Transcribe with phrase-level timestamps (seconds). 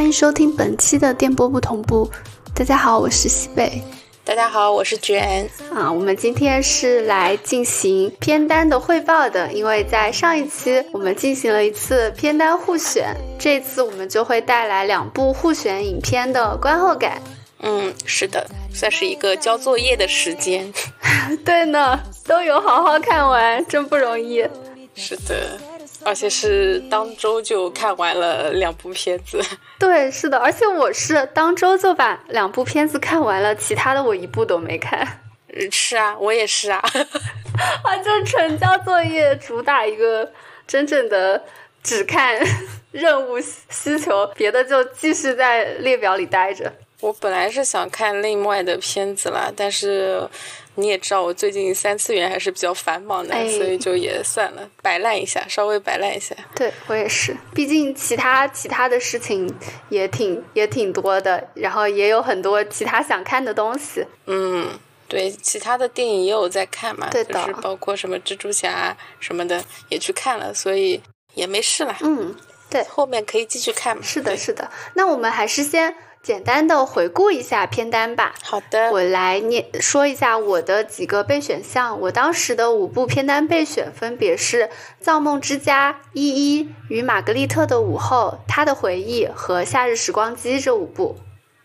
[0.00, 2.10] 欢迎收听本期的电波不同步。
[2.54, 3.82] 大家好，我是西北。
[4.24, 5.46] 大家好，我是卷。
[5.74, 17.20] 啊，我们今天是来进行片单的汇报的，因为在上一期我们进行了一次片单互选，这次我们就会带来两部互选影片的观后感。
[17.60, 20.72] 嗯，是的，算是一个交作业的时间。
[21.44, 24.48] 对呢，都有好好看完，真不容易。
[24.94, 25.60] 是的。
[26.02, 29.40] 而且是当周就看完了两部片子，
[29.78, 35.06] 对，是的，而且我是当周就把两部片子看完了，其他的我一部都没看。
[35.52, 36.80] 嗯，是啊，我也是啊，
[37.84, 40.30] 啊，就成交作业，主打一个
[40.66, 41.42] 真正的
[41.82, 42.38] 只看
[42.92, 46.72] 任务需求，别的就继续在列表里待着。
[47.00, 50.28] 我本来是想看另外的片子啦，但是。
[50.80, 56.34] 你也知道我最近三次元还是比较繁忙的，所以就也算了，摆烂一下，稍微摆烂一下。
[56.54, 59.52] 对我也是，毕竟其他其他的事情
[59.88, 64.04] 也挺也挺多的，然后也有很多其他想看的东西。
[64.26, 64.68] 嗯，
[65.06, 71.00] 对，其他的电影也有在看嘛，对的，包括什么蜘蛛侠什么的也去看了，所以
[71.34, 71.96] 也没事了。
[72.00, 72.34] 嗯，
[72.70, 74.02] 对，后面可以继续看嘛。
[74.02, 74.70] 是的，是的。
[74.94, 75.94] 那我们还是先。
[76.22, 78.34] 简单的回顾一下片单吧。
[78.42, 81.98] 好的，我来念说一下我的几个备选项。
[81.98, 84.64] 我当时的五部片单备选分别是
[85.00, 91.16] 《造梦之家》、《依依》与《玛格丽特的午后》、《他的回忆》和《夏日时光机》这五部。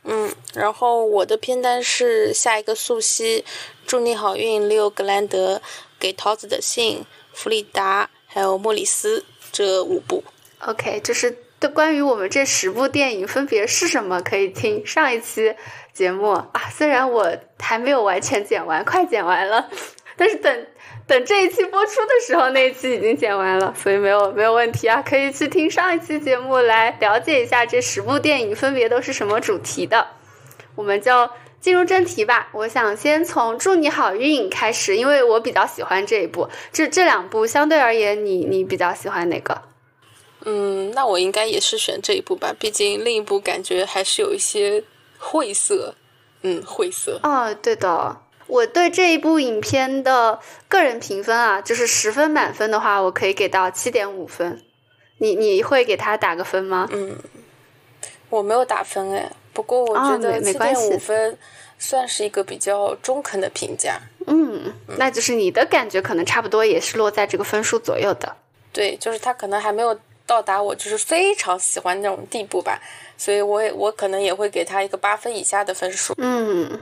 [0.05, 3.21] 嗯，然后我的片单是《下一个素汐》、
[3.85, 5.55] 《祝你好运》、《利奥格兰德》、
[5.99, 6.99] 《给桃子的信》、
[7.33, 9.19] 《弗里达》还有《莫里斯》
[9.51, 10.23] 这五部。
[10.59, 11.44] OK，这是。
[11.69, 15.55] 关于我们这十部电影分别是什么，可以听上一期
[15.93, 16.51] 节目啊。
[16.71, 19.69] 虽然我还没有完全剪完，快剪完了，
[20.15, 20.67] 但是等
[21.07, 25.01] 等这一期播出的时候，那一期已经剪完了，所以没有没有问题啊。
[25.01, 30.07] 可以去听上一期节目来了解一下这十部电影分别都是什么主题的。
[30.75, 31.29] 我们就
[31.59, 32.49] 进入正题吧。
[32.51, 36.49] 我想先从《祝你好运》开始，因为我比较喜欢这一部。
[36.71, 39.61] 这这两部相对而言，你你比较喜欢哪个？
[40.45, 44.83] 嗯，那我应该也是选这一部吧，毕竟另一部感觉还是有一些
[45.17, 45.95] 晦涩。
[46.43, 47.19] 嗯，晦涩。
[47.23, 54.61] 哦，对的，我对这一部影片的个人评分啊，就是十分满分的话，我可以给到七点五分。
[55.17, 56.87] 你你会给他打个分吗？
[56.91, 57.17] 嗯，
[58.29, 61.35] 我没有打分哎，不过我觉得七点五分
[61.79, 63.99] 算是一个比较中肯的评价。
[64.27, 68.35] 嗯，那就是你的感觉可能差不多也是落在这个分数左右的。
[68.71, 69.99] 对，就是他可能还没有。
[70.25, 72.79] 到达我就是非常喜欢那种地步吧，
[73.17, 76.13] 所以我也我可能也会给他一个八分以下的分数。
[76.17, 76.79] 嗯，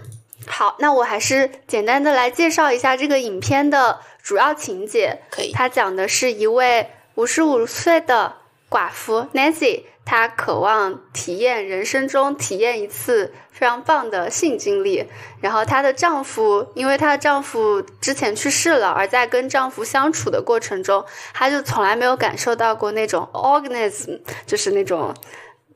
[0.48, 5.20] 好，那我还是简单的来介绍一下这个影片的主要情节。
[5.30, 8.36] 可以，它讲的是一位五十五岁的
[8.70, 9.84] 寡妇 Nancy。
[10.06, 15.08] 她渴望体验人生中体验一次非常棒的性经历，
[15.40, 25.14] 然后她的丈夫，因为她的丈夫之前去世了，而在跟丈夫相处的过程中，她就从来没有感受到过那种 organism，就是那种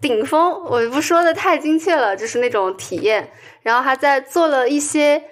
[0.02, 0.62] 顶峰。
[0.66, 3.32] 我不说的太精确了，就是那种体验。
[3.62, 5.24] 然后她在做了一些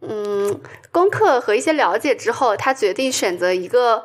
[0.00, 0.60] 嗯
[0.92, 4.04] 功课和一些了解之后，她决定选择一个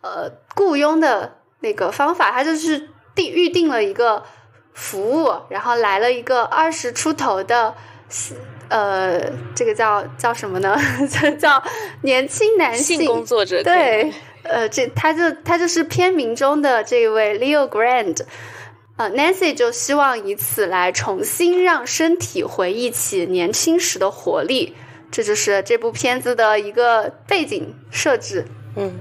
[0.00, 2.88] 呃雇佣的那个方法，她就是。
[3.20, 4.22] 定预定了一个
[4.72, 7.74] 服务，然后来了一个二十出头的，
[8.68, 9.20] 呃，
[9.54, 10.76] 这个叫叫什么呢？
[11.38, 11.62] 叫
[12.02, 13.62] 年轻男性工作者。
[13.62, 14.12] 对，
[14.44, 18.24] 呃，这他就他就是片名中的这位 Leo Grand，
[18.96, 24.74] 呃，Nancy 就希望以此来重新让身体回忆起年轻时的活力，
[25.10, 28.46] 这就是这部片子的一个背景设置。
[28.76, 29.00] 嗯。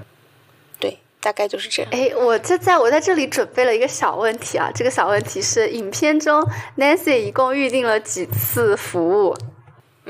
[1.21, 1.91] 大概就是这样。
[1.91, 6.41] 哎，我这在我在这里准备了一个小问题啊，这个小问题是：影片中
[6.77, 9.35] Nancy 一共预定了几次服务？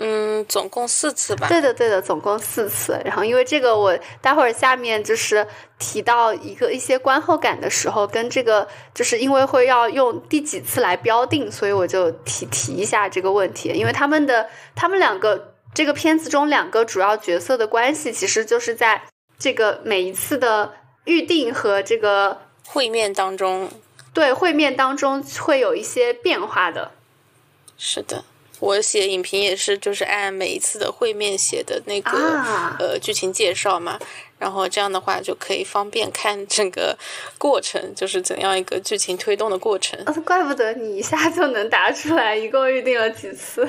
[0.02, 1.48] 嗯，总共四次吧。
[1.50, 2.98] 对的，对的，总共四次。
[3.04, 5.46] 然后因为这个，我待会儿下面就是
[5.78, 13.70] 提到一个一些观后感的时候，跟这个就是因为会要用第几次来标定，所以我就提提一下这个问题。
[13.70, 19.02] 因为他们的他们两个这个片子中两个主要角色的关系，其实就是在
[19.38, 20.72] 这个每一次的。
[21.06, 23.70] 预定和这个会面当中，
[24.14, 26.92] 对会面当中会有一些变化的。
[27.78, 28.24] 是的，
[28.60, 32.12] 我写影评也是，就是按每一次的会面写的那个
[32.78, 33.98] 呃剧情介绍嘛，
[34.38, 36.98] 然后这样的话就可以方便看整个
[37.38, 39.98] 过程，就是怎样一个剧情推动的过程。
[40.26, 43.68] 怪不得你一下就能答出来，一共预定了几次？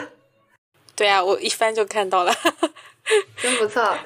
[0.96, 2.34] 对啊，我一翻就看到了，
[3.40, 3.96] 真不错。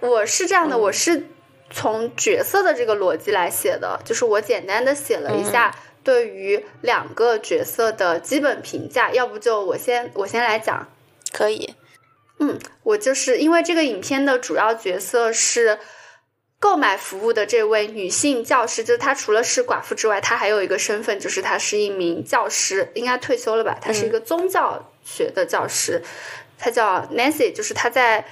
[0.00, 1.28] 我是这样的，我是。
[1.72, 5.72] 从角色的这个逻辑来写的，就是我简单的写了一下
[6.02, 10.88] 对于两个角色的基本评价，要不就我先我先来讲，
[11.32, 11.74] 可以。
[12.40, 15.78] 嗯，我就是因为这个影片的主要角色是
[16.58, 23.78] 购买服务的这位女性教师，就是她除了是寡妇之外，她还有一个身份，就是她是一名教师，应该退休了吧？
[23.80, 26.02] 她是一个宗教学的教师，
[26.58, 28.26] 她叫 Nancy，就是她在。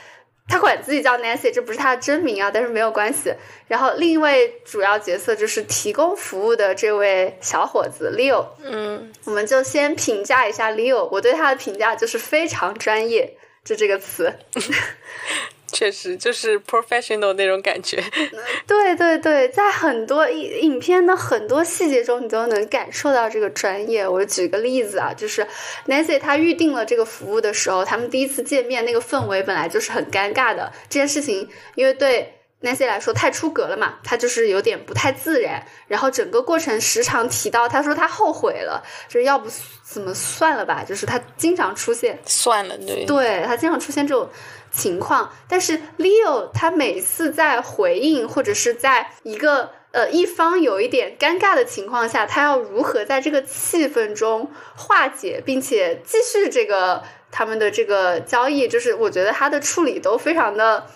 [0.49, 3.35] 他管自己叫 Nancy，这不是他的真名啊，但是没有关系。
[3.67, 8.47] 然后另一位主要角色就是提供服务的这位小伙子 Leo。
[8.65, 11.07] 嗯，我们就先评价一下 Leo。
[11.13, 14.33] 我对他的评价就是非常专业，就这个词。
[15.71, 18.03] 确实就是 professional 那种感觉，
[18.67, 24.07] 对对对，在很多影影片的很多细节中，你都能感受到这个专业。
[24.09, 25.47] 我举个例子啊，就是
[25.87, 30.73] Nancy 她预定了这个服务的时候，他们第一次见面那个氛围本来就是很尴尬的。
[30.89, 35.65] 这件事情因为对 Nancy 来说太出格了嘛，他就是有点不太自然。
[35.87, 39.49] 然后整个过程时常提到，他说他后悔了，就是要不
[39.83, 44.29] 怎么算了吧，就是他经常出现算了，对，对她经常出现这种。
[44.71, 60.87] 情况，但是 Leo 他每次在回应或者是在一个呃一方有一点尴尬的情况下，他要如何在这个气氛中化解，并且继续这个他们的这个交易，就是我觉得他的处理都非常的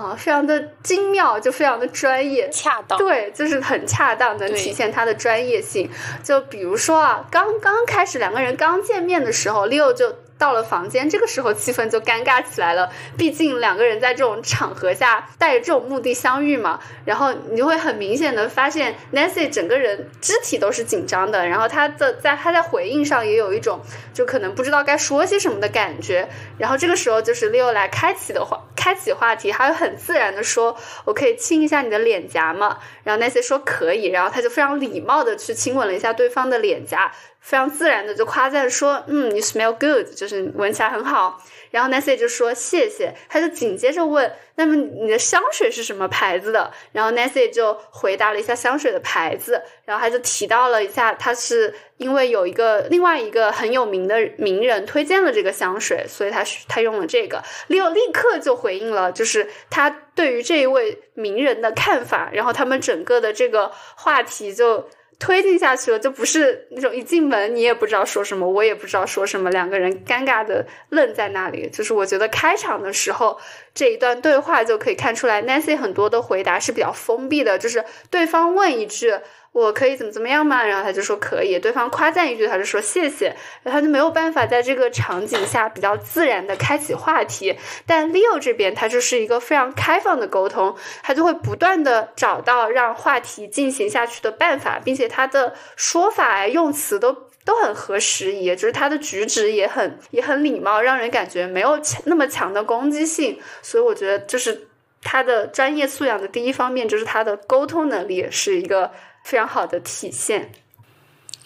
[0.00, 5.90] 啊，非常的精妙，就非常的专业，恰当，对，就是很恰当，能体现他的专业性。
[6.22, 10.14] 就比如说啊，刚刚开始两个人刚见面的时候，Leo 就。
[10.42, 12.90] 到了房间，这个时候气氛就尴尬起来了。
[13.16, 23.80] 毕竟两个人在这种场合下带着这种目的相遇嘛，然后你就会很明显的发现，Nancy 整个人肢体都是紧张的，然后他的在他在回应上也有一种
[24.12, 26.28] 就可能不知道该说些什么的感觉。
[26.58, 37.12] 然后这个时候就是 Leo 来开启的话，开启话题，他会很自然的说：“我可以亲一下你的脸颊吗？”然后 Nancy 说可以，然后他就非常礼貌的去亲吻了一下对方的脸颊。
[37.42, 41.42] 非常自然的就夸赞说，嗯，你 smell good，就是闻起来很好。
[41.72, 46.70] 然后 Nancy 就说谢谢，他就紧接着问，那么你的香水是什么牌子的？
[46.92, 57.42] 然后 Nancy 就回答了一下香水的牌子，然后他就提到了一下，他是因为有一个另外一个很有名的名人推荐了这个香水，所以他他用了这个。
[57.68, 64.88] Leo 立刻就回应了，就是他对于这一位名人的看法，然后他们整个的这个话题就。
[65.22, 71.70] 推进下去了，就不是那种一进门你也不知道说什么，我也不知道说什么，两个人尴尬的愣在那里。
[71.70, 73.38] 就是我觉得开场的时候
[73.72, 79.14] 这一段对话就可以看出来，Nancy 很多的回答是比较封闭的，就是对方问一句。
[79.52, 80.64] 我可以怎么怎么样吗？
[80.64, 81.58] 然后他就说可以。
[81.58, 83.26] 对方夸赞一句，他就说谢谢。
[83.62, 87.54] 然后他就没有办法在这个场景下比较自然的开启话题。
[87.84, 97.14] 但 Leo 这边他就是一个非常开放的沟通，他就会不断的找到让话题进行下去的办法，并且他的说法用词都
[97.44, 103.38] 都很合时宜，就是他的举止也很也很礼貌，让人感觉没有那么强的攻击性。
[103.60, 104.68] 所以我觉得就是
[105.02, 108.90] 他的专业素养的第一方面，就是他的沟通能力是一个。
[109.24, 110.50] 非常好的体现，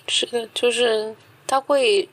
[0.08, 1.14] 是的，就是
[1.46, 2.08] 他会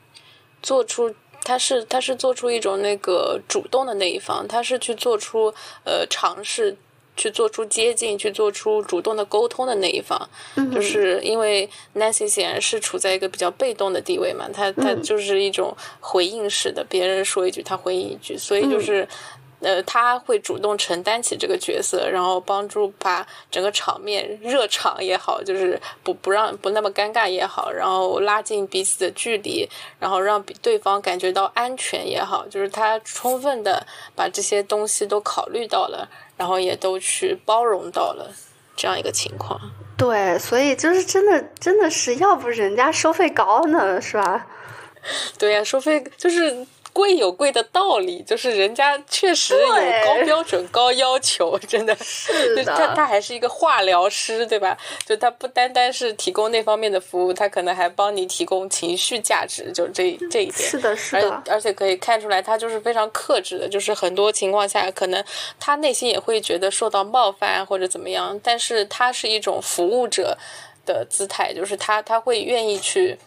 [0.62, 1.13] 做出，
[1.44, 6.76] 他是他是做出一种那个主动的那一方，他是去做出呃尝试，
[7.16, 10.30] 去做出接近，去做出主动的沟通的那一方。
[10.73, 19.07] 就是因为 Nancy 显然是处在一个比较被动的地位嘛，他他就是一种回应式的，别人说一句他回应一句，所以就是。
[19.64, 29.68] 呃，他会主动承担起这个角色，然后帮助把整个场面热场也好，就是不不让不那么尴尬也好，然后拉近彼此的距离，
[30.00, 38.30] 然后让对方感觉到安全也好，就是他充分的把这些东西都考虑到了，然后也都去包容到了
[38.76, 39.58] 这样一个情况。
[39.98, 44.46] 对，所以就是真的，真的是要不人家收费高呢，是吧？
[45.40, 46.68] 对呀，收费就是。
[46.94, 49.68] 贵有贵的道理，就是人家确实有
[50.06, 52.64] 高标准、高要求， 真的是的。
[52.64, 54.78] 他他还是一个化疗师，对吧？
[55.04, 60.69] 就他不单单是提供那方面的服务，他可能还帮你提供情绪价值，就这这一点。
[60.69, 61.44] 是的，是的。
[61.50, 65.23] 而且可以看出来，他就是非常克制的，就是很多情况下，可能
[65.59, 70.38] 他内心也会觉得受到冒犯或者怎么样，但是他是一种服务者
[70.85, 73.18] 的姿态，就是他他会愿意去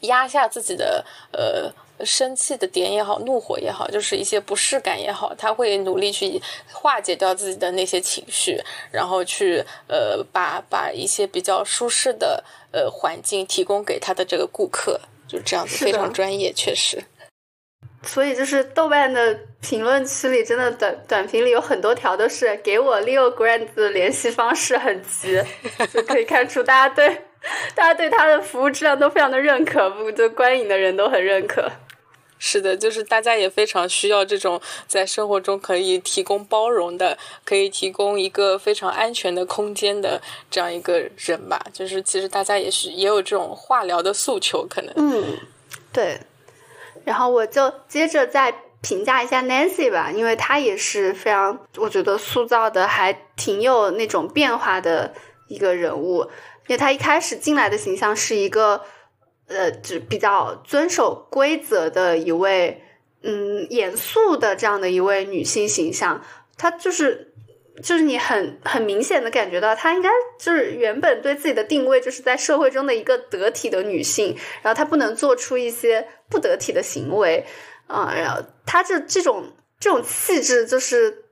[0.00, 1.72] 压下自己的呃。
[2.04, 6.40] 生气的点也好，怒火也好，就是一些不适感也好，他会努力去
[6.72, 17.02] 化解掉自己的那些情绪，然后去呃把把一些比较舒适的呃环境提供给他的这个顾客，就这样子非常专业，确实。
[18.04, 25.42] 所以就是豆瓣的评论区里，真的短短评里有很多条都是给我 Leo Grant 的联系方式很急，
[25.92, 27.08] 就可以看出大家对
[27.74, 31.68] 大家对他的服务质量都非常的认可，不就观影的人都很认可。
[32.38, 41.60] 是的，就是大家也非常需要这种在生活中可以提供包容的，可以提供一个非常安全的空间的这样一个人吧。
[41.72, 44.94] 就是其实大家也是也有这种化疗的诉求，可能。
[44.96, 45.36] 嗯，
[45.92, 46.18] 对。
[47.04, 55.12] 然后我就接着再评价一下 Nancy 吧，因为她也是非常，我觉得塑造的还挺有那种变化的
[55.48, 56.22] 一个人物。
[56.68, 58.80] 因为她一开始进来的形象是一个。
[59.48, 62.82] 呃，就比较遵守规则的一位，
[63.22, 66.22] 嗯，严肃的这样的一位女性形象，
[66.58, 67.32] 她就是，
[67.82, 77.46] 就是你很很明显的感觉到，她应该就是原本对自己的定位就是在社会中的一个得体的女性，然后她不能做出一些不得体的行为，
[77.86, 81.24] 啊，然后她这这种这种气质，就是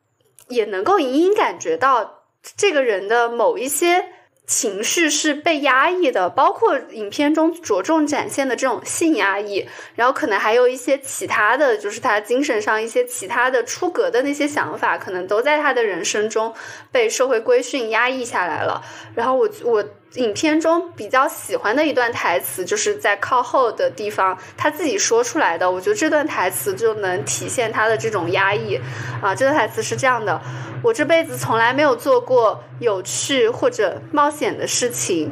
[0.48, 2.24] 也能够隐隐感觉到
[2.56, 4.06] 这个人的某一些。
[4.46, 16.54] 情绪是被压抑的，包括影片中着重展现的这种性压抑，然后可能还有一些其他的就是他精神上一些其他的出格的那些想法，可能都在他的人生中
[16.92, 18.82] 被社会规训压抑下来了。
[19.14, 19.84] 然后我我。
[20.16, 25.70] 影片中比较喜欢的一段台词，就是在靠后的地方他自己说出来的。
[25.70, 28.80] 我觉得这段台词就能体现他的这种压抑
[29.22, 29.34] 啊。
[29.34, 30.40] 这段台词是这样的：
[30.82, 35.30] 我这辈子从来没有做过有趣或者冒险的事情，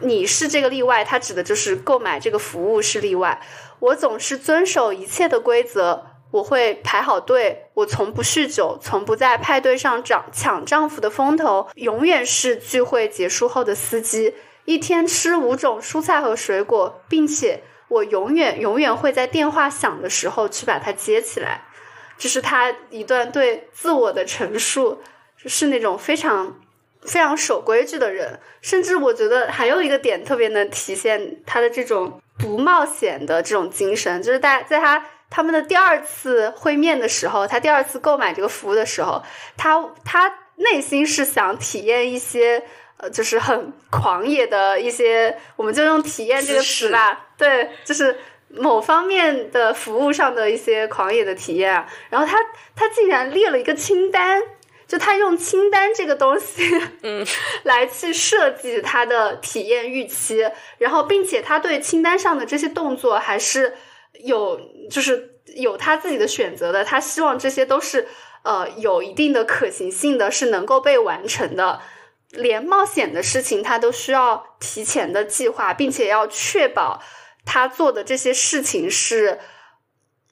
[0.00, 1.04] 你是这个例外。
[1.04, 3.40] 他指的就是购买这个服务是例外。
[3.80, 6.06] 我总是遵守一切的规则。
[6.32, 14.34] 我会排好队，我从不酗酒，从不在派对上抢抢丈夫的风头，永远是聚会结束后的司机，
[14.64, 21.64] 一天吃五种蔬菜和水果，并且我永远永远会在电话响的时候去把它接起来。
[22.16, 25.02] 这是他一段对自我的陈述，
[25.36, 26.58] 是那种非常
[27.02, 28.40] 非常守规矩的人。
[28.62, 35.04] 甚至我觉得还有一个点特别能体现他的这种不冒险的这种精神，就是在在他。
[35.34, 39.22] 他们的第二次会面的时候，他第二次购买这个服务的时候，
[39.56, 42.62] 他他内心是想体验一些
[42.98, 47.28] 呃，就是很狂野的一些，我们就用“体验”这个词吧。
[47.38, 48.14] 对，就是
[48.48, 51.88] 某方面的服务上的一些狂野的体验啊。
[52.10, 52.36] 然后他
[52.76, 54.42] 他竟然列了一个清单，
[54.86, 56.62] 就他用清单这个东西，
[57.02, 57.26] 嗯，
[57.64, 60.46] 来去设计他的体验预期，
[60.76, 63.72] 然后并且他对清单上的这些动作还是。
[64.24, 64.60] 有
[64.90, 68.06] 就是有他自己的选择的，他希望这些都是
[68.42, 71.80] 呃有一定的可行性的，是能够被完成的。
[72.30, 77.02] 连冒险的事情他都需要提前的计划，并且要确保
[77.44, 79.38] 他做的这些事情是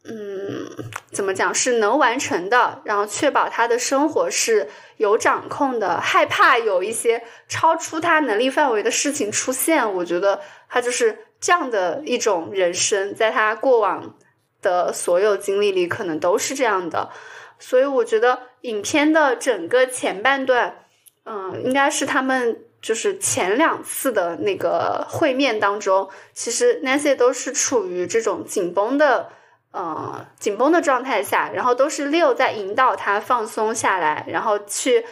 [0.05, 0.71] 嗯
[1.13, 6.01] 怎么讲是能完成的，然后确保他的生活是有掌控的。
[6.01, 11.27] 害怕有一些超出他能力范围的事情出现，我觉得他就是。
[11.41, 14.15] 这样的一种人生，在他过往
[14.61, 17.11] 的所有经历里，可能都是这样的。
[17.59, 20.77] 所以，我觉得影片的整个前半段，
[21.25, 29.31] 嗯，应该是他们就是前两次的那个会面当中，其实 Nancy 都是处于这种紧绷的，
[29.73, 35.05] 呃，紧绷的状态下，然后都是 Leo 在引导他放松下来，然后去。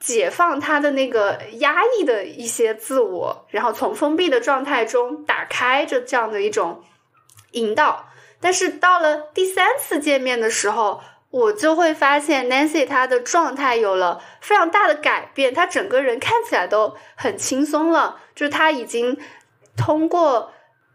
[0.00, 6.84] 解放他的那个压抑的一些自我，然后从封闭的状态中打开着这样的一种
[7.52, 8.06] 引导。
[8.40, 11.00] 但是到了第三次见面的时候，
[11.30, 18.20] 我就会发现 Nancy 她的状态有了非常大的改变，她整个人看起来都很轻松了。
[18.36, 19.18] 就是他已经
[19.76, 20.52] 通过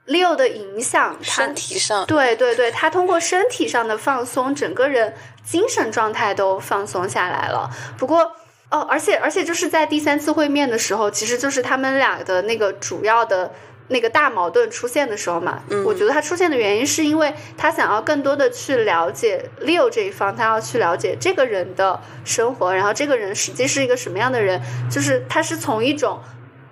[0.08, 7.70] Leo 的影响，身体上，对对对，他通过身体上的放松，整个人精神状态都放松下来了。
[7.98, 8.32] 不过。
[8.74, 13.54] 哦，而且而且就是在第三次会面的时候，其实就是他们俩的那个主要的
[13.90, 15.62] 那个大矛盾出现的时候嘛。
[15.70, 26.20] 嗯，我觉得他出现的原因是因为他想要更多的去了解 Leo 这一方，他要去了解这个人的生活，然后这个人实际是一个什么样的人，就是他是从一种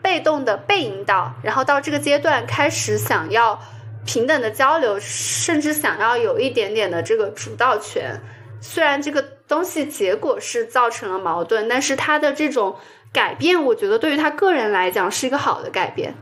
[0.02, 3.62] 被动的被引导，然后到这个阶段开始想要
[4.08, 8.20] 平等的交流，甚至想要有一点点的这个主导权。
[8.60, 12.74] 虽然这个东西结果是造成了矛盾，但是他的这种
[13.12, 16.16] 改变，我觉得对于他个人来讲是一个好的改变。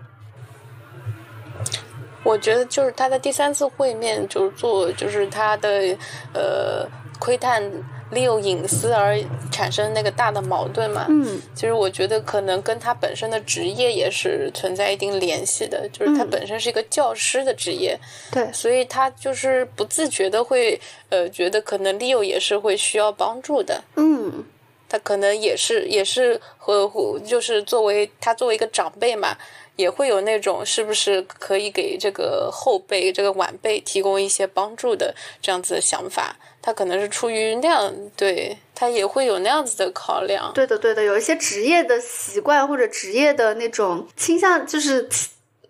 [2.23, 5.95] 我觉得就是他的第三次会面，就是做就是他的
[6.33, 6.87] 呃
[7.19, 7.63] 窥探。
[8.11, 9.19] 利用隐私而
[9.51, 11.05] 产生那个大的矛盾嘛？
[11.09, 17.99] 嗯，其实我觉得可能跟他本身的职业也是存在一定联系的，就是他本身是一个教师的职业，
[18.31, 24.43] 对，所以他就是不自觉的会呃觉得可能利用也是会需要帮助的，嗯，
[24.87, 29.37] 他可能也是也是和就是作为他作为一个长辈嘛。
[29.75, 36.35] 也会有那种是不是可以给这个后辈、这个晚辈提供一些帮助的这样子的想法。
[36.69, 40.51] 他可能是出于那样，对他也会有那样子的考量。
[40.53, 45.09] 对的，对的，有一些职业的习惯或者职业的那种倾向，就是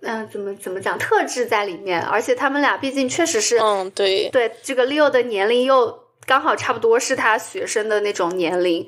[0.01, 2.01] 嗯，怎么怎么讲特质在里面。
[2.01, 8.85] 而且他们俩毕竟确实是，嗯，对对，这个 Leo 的年龄又刚好差不多是他学生的那种年龄。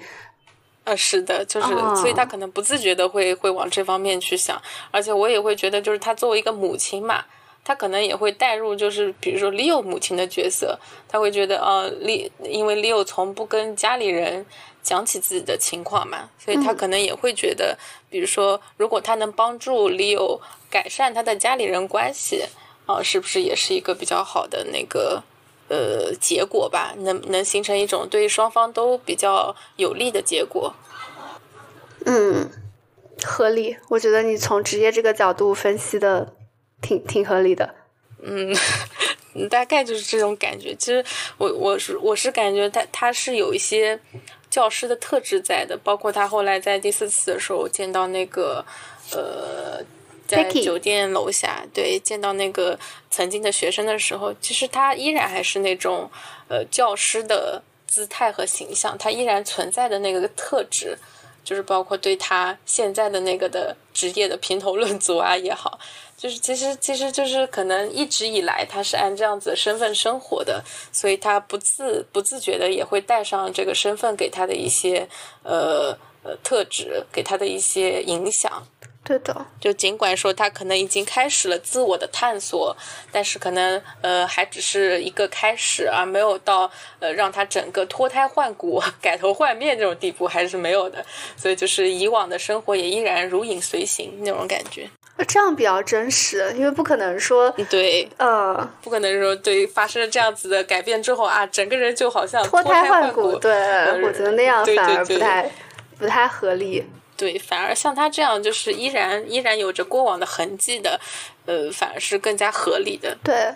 [0.84, 4.62] 呃，是的，就是，所以他可能不自觉的会会往这方面去想。
[4.92, 7.24] 而且我也会觉得，就是他作为一个母亲嘛。
[7.64, 10.78] 他可能也会带入，就是比如说 Leo 母亲的角色，
[11.08, 14.44] 他会觉得，呃，Leo 因为 Leo 从不跟家里人
[14.82, 17.78] 讲起自己的情况嘛，所以他可能也会觉得，
[18.10, 20.42] 比如说，如果他能帮助 Leo
[20.72, 22.46] 改善他的家里人关系，
[22.88, 25.24] 啊，是不是也是一个比较好的那个
[25.70, 26.96] 呃结果吧？
[26.98, 30.74] 能能形成一种对双方都比较有利的结果？
[32.08, 32.50] 嗯，
[33.24, 33.78] 合理。
[33.90, 36.34] 我觉得你从职业这个角度分析的。
[36.82, 37.74] 挺挺合理的，
[38.24, 38.54] 嗯，
[39.50, 40.76] 大概就是这种感觉。
[40.76, 41.04] 其实
[41.38, 44.00] 我我是我是感觉他他是有一些
[44.50, 48.66] 教师的特质在的，包括他后来在第四次的时候见到那个
[49.12, 49.84] 呃，
[50.28, 52.78] 在酒店楼下对见到那个
[53.10, 56.10] 曾经的学生的时候，其实他依然还是那种
[56.48, 60.98] 呃教师的姿态和形象，他依然存在的那个特质，
[61.44, 65.80] 就是包括对他现在的那个的职业的评头论足啊也好。
[66.18, 75.08] 就是其实其实就是可能一直以来他是按这样子的身份生活的，所以他不自不自觉的也会带上这个身份给他的一些
[75.42, 78.64] 呃呃特质，给他的一些影响。
[79.12, 82.76] 对的，就尽管说他可能已经开始了自我的探索，
[83.12, 91.04] 但是可能呃还只是一个开始，而没有到呃让他整个脱胎换骨、 改头换面这种地步还是没有的。
[91.36, 94.90] 所以就是以往的生活也依然如影随形那种感觉。
[95.28, 103.38] 这样比较真实，因为不可能说对，呃，不可能说对发生了这样子的改变之后啊，整个人就好像脱胎换骨。
[103.38, 103.54] 对，
[104.02, 105.52] 我觉得那样反而不太
[106.00, 106.84] 不太合理。
[107.22, 111.00] 对，反而像他这样就是依然依然有着过往的痕迹的，
[111.46, 113.16] 呃，反而是更加合理的。
[113.24, 113.54] 对，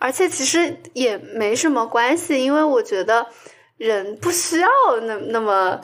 [0.00, 3.24] 而且其实也没什么关系，因为我觉得
[3.76, 4.68] 人不需要
[5.02, 5.80] 那那么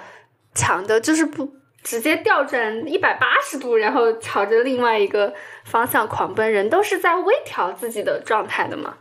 [0.56, 1.48] 强的，就是不。
[1.84, 5.30] 直接调转一百八十度，然后朝着另外一个
[5.66, 8.96] 方向狂奔，人都是在微调自己的状态的嘛。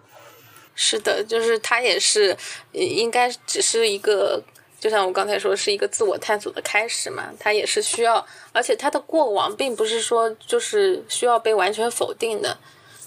[0.76, 2.36] 是的，就是他也是，
[2.73, 4.43] 应该只是一个，
[4.84, 7.32] 就像我刚才说，是一个自我探索的开始嘛。
[7.39, 12.58] 他也是需要，而且他的过往并不是说就是需要被完全否定的，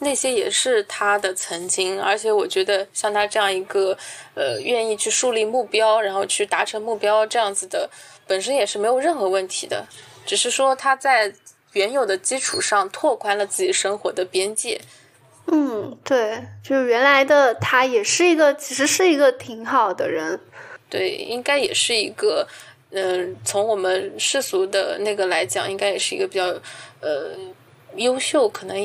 [0.01, 2.03] 那些也是他的曾经。
[2.03, 3.95] 而且我觉得像他这样一个，
[4.33, 7.91] 呃，愿意去树立目标，然后去达成目标这样子的。
[8.27, 9.87] 本身也是没有任何问题的，
[10.25, 11.31] 只是说他在
[11.75, 14.81] 原有的基础上拓宽了自己生活的边界。
[15.49, 20.41] 嗯，对，就是原来的他也是一个，其实是一个挺好的人。
[20.89, 22.47] 对，应该也是一个，
[22.91, 26.47] 嗯，从我们世俗的那个来讲，应该也是一个比较，
[27.01, 27.33] 呃，
[27.97, 28.77] 优秀，可能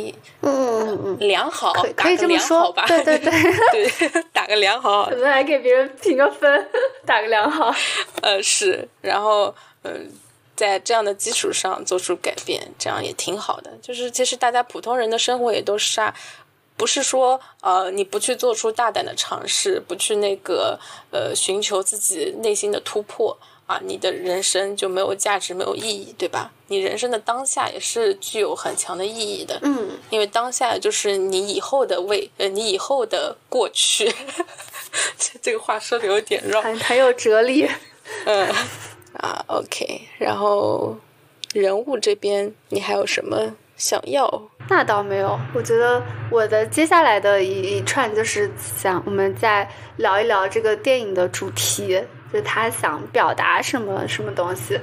[0.41, 2.85] 嗯嗯嗯良好，可以这么说吧？
[2.87, 3.31] 对对 对
[4.09, 6.67] 对，打个良好，可能还给别人评个分，
[7.05, 7.73] 打个良好。
[8.21, 10.09] 呃，是，然后嗯，
[10.55, 13.71] 在这样的基础上做出改变，这样也挺好的。
[13.81, 16.13] 就是其实大家普通人的生活也都是啊，
[16.81, 20.79] 不是说呃你不去做出大胆的尝试，不去那个
[21.11, 23.37] 呃寻求自己内心的突破。
[23.67, 26.51] 啊，你的人生就没有价值，没有意义，对吧？
[26.67, 34.13] 你人生的当下也是具有很强的意义的，嗯，因为当下就是你以后的未，呃，你以后的过去。
[35.17, 37.65] 这 这个话说的有点绕，很很有哲理。
[38.25, 38.51] 嗯，
[39.21, 40.97] 啊，OK，然后
[41.53, 44.41] 人物这边你还有什么想要？
[44.69, 49.67] 那倒没有，我觉得我的接下来的一一串就是想我们再
[49.97, 51.99] 聊一聊这个电影的主题。
[52.31, 54.79] 就他想表达什么什么东西，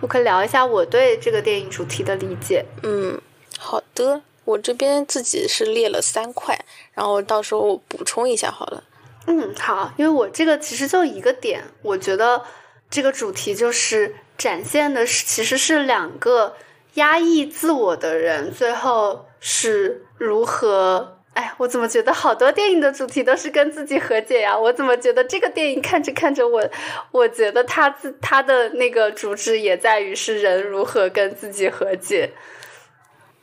[0.00, 2.64] 我可以聊一下我对这个电影主题的理解。
[2.84, 3.20] 嗯，
[3.58, 6.58] 好的，我这边自己是列了三块，
[6.94, 8.82] 然后到时候我补充一下好了。
[9.26, 12.40] 嗯，好，因为我这个其实就一个点，我觉得
[12.88, 16.54] 这个主题就是展现的是其实是两个
[16.96, 21.14] 压抑自我的人最后是如何。
[21.34, 24.58] 哎，我怎么觉得好多电影的主题都是跟自己和解呀？
[24.58, 26.66] 我怎么觉得这个电影看着看着，我
[27.12, 32.30] 我觉得他自他的那个主旨也在于是人如何跟自己和解。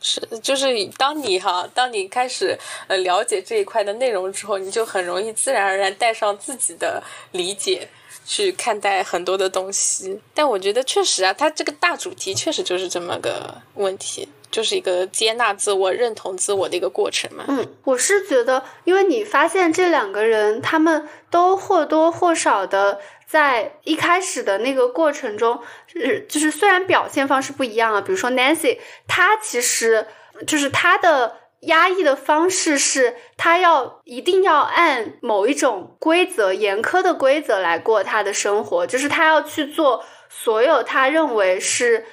[0.00, 0.66] 是，就是
[0.98, 7.88] 当你哈，当你开始呃了解这一块的内容之后，你就很容易自然而然带上自己的理解
[8.24, 10.20] 去看待很多的东西。
[10.32, 14.28] 但我觉得确实啊，它这个大主题确实就是这么个问题。
[14.50, 17.44] 就是一个接纳自我、认同自我的一个过程嘛。
[17.48, 30.06] 嗯，我是觉得，因为你发现这两个人，他们都或多或少的在一开始的那个过程中，是就是虽然表现方式不一样啊，比如说 Nancy，她其实
[30.46, 31.34] 就是她的
[31.66, 42.04] 压抑的方式是，他要一定要按某一种规则、严苛的规则来过他的生活，就是他要去做所有他认为是。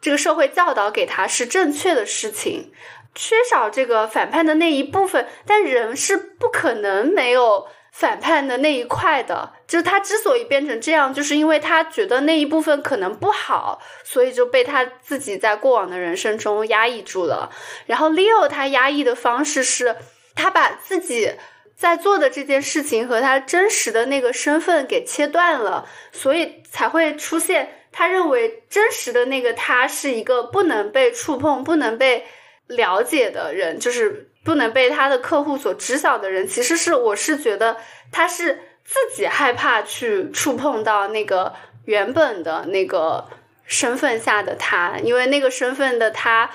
[0.00, 2.70] 这个社会教导给他是正确的事情，
[3.16, 7.66] 缺少这个反叛的那一部分，但人是不可能没有
[7.98, 9.52] 反叛的那一块的。
[9.66, 17.50] 就是他之所以变成这样，就是因为他觉得那一部分可能不好，所以就被他自己在过往的人生中压抑住了。
[17.86, 19.96] 然后 Leo 他压抑的方式是，
[20.34, 21.32] 他把自己
[21.76, 27.74] 在做的这件事情和他真实的那个身份给切断了，所以才会出现。
[27.90, 32.24] 他认为真实的那个他是一个不能被触碰、不能被
[32.68, 36.48] 了解的人，就是不能被他的客户所知晓的人。
[36.48, 37.76] 其实是我是觉得
[38.10, 41.52] 他是自己害怕去触碰到那个
[41.84, 43.28] 原本的那个
[43.66, 46.48] 身份下的他，因为那个身份的他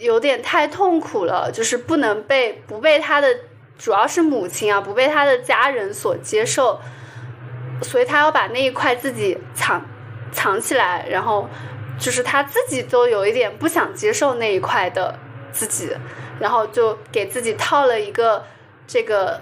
[0.00, 3.28] 有点太痛苦了，就是不能被不被他的
[3.78, 6.80] 主要是母亲啊，不被他的家人所接受，
[7.82, 9.80] 所以他要把那一块自己藏。
[10.32, 11.48] 藏起来，然后
[11.98, 15.12] 就是他自己都有一点不想接受那一块的
[15.50, 15.90] 自己，
[16.40, 18.44] 然后就给自己套了一个
[18.86, 19.40] 这个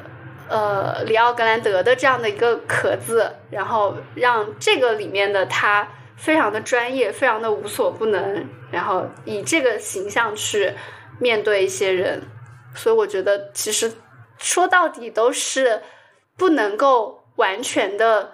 [0.49, 10.75] 呃里奥格兰德的这样的一个壳子，然后让这个里面的他非常的专业，非常的无所不能，然后以这个形象去
[11.19, 12.21] 面对一些人，
[12.75, 13.91] 所以我觉得其实
[14.37, 15.81] 说到底都是
[16.37, 18.33] 不能够完全的。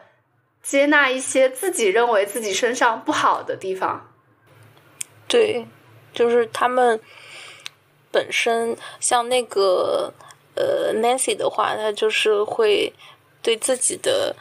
[0.65, 4.11] 接纳一些自己认为自己身上不好的地方，
[5.29, 5.67] 对，
[6.15, 6.99] 就是他们
[8.15, 10.15] 本身像那个
[10.55, 12.93] 呃 Nancy 的话，她就是会
[13.43, 14.35] 对自己的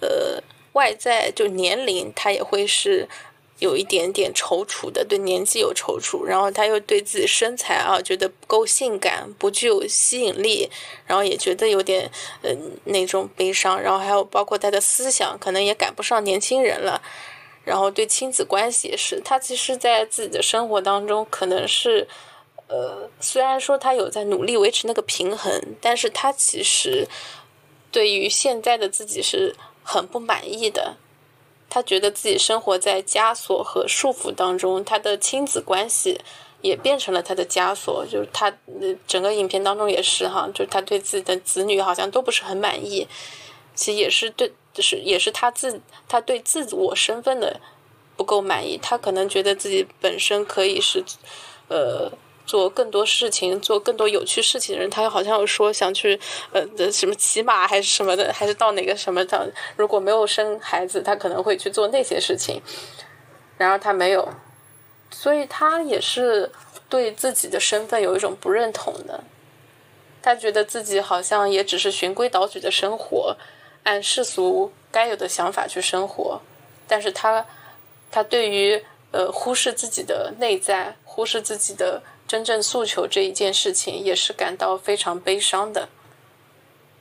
[0.00, 3.08] 呃外在就年龄，她也会是。
[3.60, 10.66] 有一点点踌躇的，对年纪有踌躇，然后她又对自己身材啊觉得不够性感，不具有吸引力，
[11.06, 17.02] 然后也觉得有点嗯那种悲伤，然后还有包括她的思想可能也赶不上年轻人了，
[17.62, 22.08] 然后对亲子关系也是，他其实，在自己的生活当中可能是
[22.70, 27.08] 呃虽然说他有在努力维持那个平衡，但是他其实
[27.90, 30.96] 对于现在的自己是很不满意的。
[31.68, 36.20] 他觉得自己生活在枷锁和束缚当中，他的亲子关系
[36.62, 38.04] 也变成了他的枷锁。
[38.06, 38.52] 就是他
[39.06, 43.06] 整个影片当中也是哈，就是他对自己的子女好像都不是很满意，
[43.74, 47.60] 其实也是对，就是也是他自他对自我身份的
[48.16, 48.76] 不够满意。
[48.82, 51.04] 他可能觉得自己本身可以是，
[51.68, 52.12] 呃。
[52.50, 56.18] 做更多事情，做更多有趣事情的人，他好像有说想去
[56.50, 59.48] 呃什么骑马还是什么的，还是到哪个什么的。
[59.76, 62.60] 如果没有生孩子，他可能会去做那些事情。
[63.56, 64.28] 然而他没有，
[65.12, 66.50] 所以他也是
[66.88, 69.22] 对自己的身份有一种不认同的。
[70.20, 73.36] 他觉得自己好像也只是循规蹈矩的生活，
[73.84, 76.40] 按世俗该有的想法去生活。
[76.88, 77.46] 但是他
[78.10, 82.02] 他对于呃忽视自己的内在，忽视自己的。
[82.30, 85.88] 真正诉求这一件事情，也是感到非常悲伤的，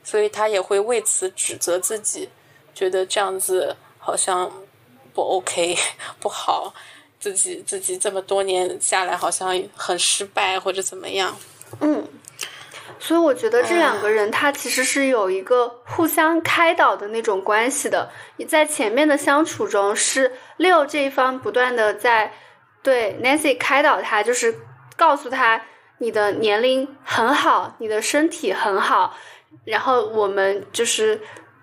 [0.04, 2.28] 所以他也会为此指责自己，
[2.74, 4.52] 觉得这样子好像
[5.14, 5.78] 不 OK
[6.20, 6.74] 不好，
[7.20, 11.38] 自己自己这么多年下来好像很失败或者怎么样。
[11.80, 12.04] 嗯，
[12.98, 18.10] 所以我觉得这两个人他其实是有一个互相开导的那种关系的。
[18.38, 22.34] 你在前面的相处中，是六这一方不断的在
[22.82, 24.58] 对 Nancy 开导他，就是。
[25.00, 25.62] 告诉他
[26.00, 29.16] 你的年龄很好，你的身体很好，
[29.64, 31.22] 然后我们就是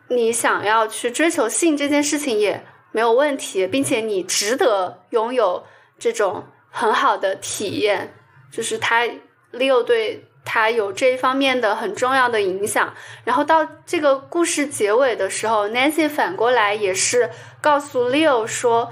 [0.09, 5.63] 你想要去追求性这件事情也没有问题，并且你值得拥有
[5.99, 8.15] 这种很好的体验。
[8.51, 9.05] 就是他
[9.53, 12.93] Leo 对他有这一方面的很重要的影响。
[13.25, 17.29] 然后到这个故事结尾的时候，Nancy 反过来也是
[17.61, 18.91] 告诉 Leo 说：“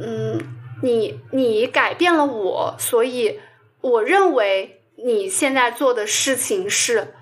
[0.00, 0.38] 嗯，
[0.82, 3.40] 你你改变了我，所以。”
[3.84, 7.14] 我认为你现在做的事情是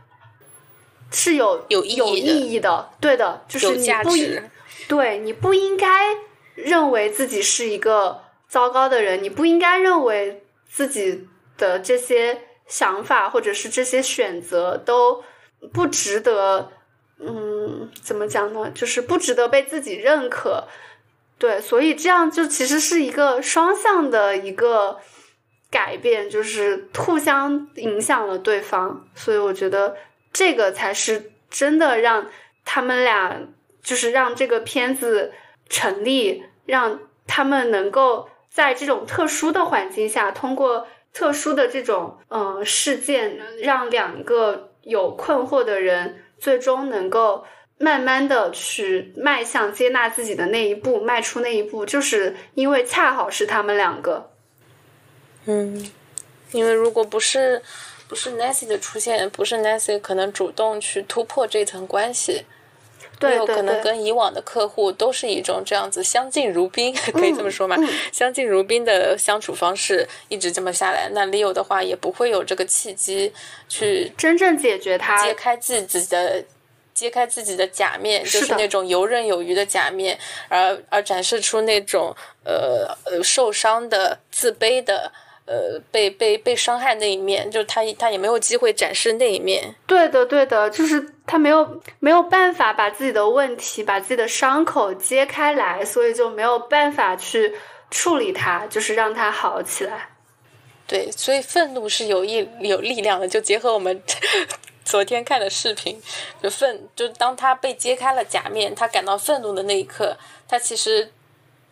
[1.11, 4.43] 是有有有意义的，对的，就是你不应
[4.87, 6.17] 对你不应该
[6.55, 11.27] 认为自己是一个糟糕的人，你不应该认为自己
[11.59, 15.25] 的这些想法或者是这些选择都
[15.73, 16.71] 不值得，
[17.19, 18.71] 嗯，怎么讲呢？
[18.73, 20.69] 就是不值得被自己认可，
[21.39, 25.01] 对，所以这样就其实是一个双向的一个。
[25.73, 29.97] 改变，就是互相影响了对方，所以我觉得
[30.31, 32.29] 这个才是真的让
[32.63, 33.41] 他们俩，
[33.83, 35.33] 就是让这个片子
[35.71, 47.45] 成立，让他们能够在这种特殊的环境下，通过特殊的这种嗯事件，让两个有困惑的人最终能够
[47.79, 54.32] 慢慢的去迈向接纳自己的那一步，迈出那一步，就是因为恰好是他们两个。
[55.47, 55.91] 嗯，
[56.53, 57.63] 因为如果不是
[58.09, 62.45] 不是 Nancy 的出现，不是 Nancy 可能主动去突破这层关系，
[63.19, 67.77] 对有可能跟以往的客户都是一种这样子相敬如宾， 可以这么说嘛？
[68.13, 73.33] 相敬如宾的相处方式一直这么下来，那 Leo 的话也不会有这个契机
[73.69, 76.45] 去真正解决他，揭开自己的
[76.93, 85.11] 揭开自己的假面，就是那种游刃有余的假面，而而展示出那种呃呃受伤的、自卑的。
[85.53, 89.75] 呃，被被被伤害那一面，就是他他也没有机会展示那一面。
[89.87, 97.55] 对的，对的，就是他没有没有办法把自己的问题、把自己的伤口揭开来，所以就没有办法去
[97.91, 100.09] 处理它，就是让它好起来。
[100.87, 103.29] 对，所以愤怒是有意有力量的。
[103.29, 104.03] 就结合我们
[104.87, 106.01] 昨天看的视频，
[106.43, 110.17] 就愤，就当他被揭开了假面，他感到愤怒的那一刻，
[110.49, 111.13] 他其实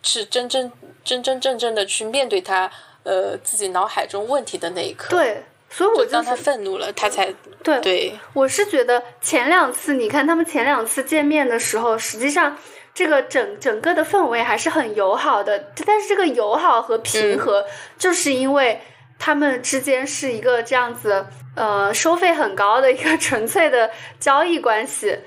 [0.03, 0.71] 是真真
[1.03, 2.71] 真真正正的去面对他。
[3.03, 7.33] 呃，自己脑海中问题的那一刻，对，所以我当他愤怒了，他才
[7.63, 8.19] 对对。
[8.35, 12.59] 我是觉得前两次，你看他们前两次见面的时候，实际上
[12.93, 15.73] 这个整整个的氛围还是很友好的。
[15.87, 17.65] 但是这个友好和平和，
[17.97, 18.79] 就是因为
[19.19, 21.25] 他们之间是一个这样子，
[21.57, 25.19] 呃，收费很高的一个纯粹的交易关系。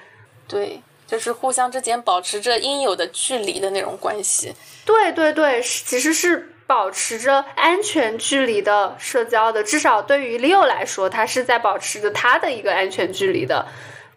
[0.47, 4.53] 对，就是互相之间保持着应有的距离的那种关系。
[4.86, 6.49] 对对对，其实是。
[6.65, 13.65] 保持着安全距离的社交的，至少对于 Leo 来说，他是在保持着他的一个安全距离的。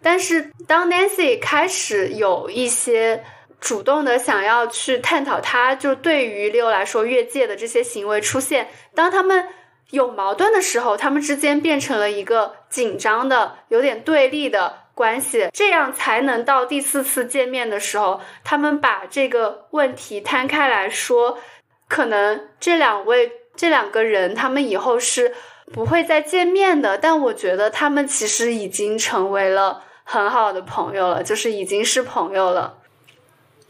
[0.01, 3.23] 但是当 Nancy 开始有一些
[3.59, 9.47] 主动的想要去探讨，他就对于 Leo 来说越界的这些行为出现，当他们
[9.89, 21.37] 有矛盾的时候，他们之间变成了一个紧张的、有点对立的关系，这样才能到第四次见面的时候，他们把这个问题摊开来说。
[21.87, 25.33] 可能这两位这两个人，他们以后是
[25.73, 26.97] 不会再见面的。
[26.97, 32.77] 但我觉得他们其实已经成为了很好的朋友了，就是已经是朋友了。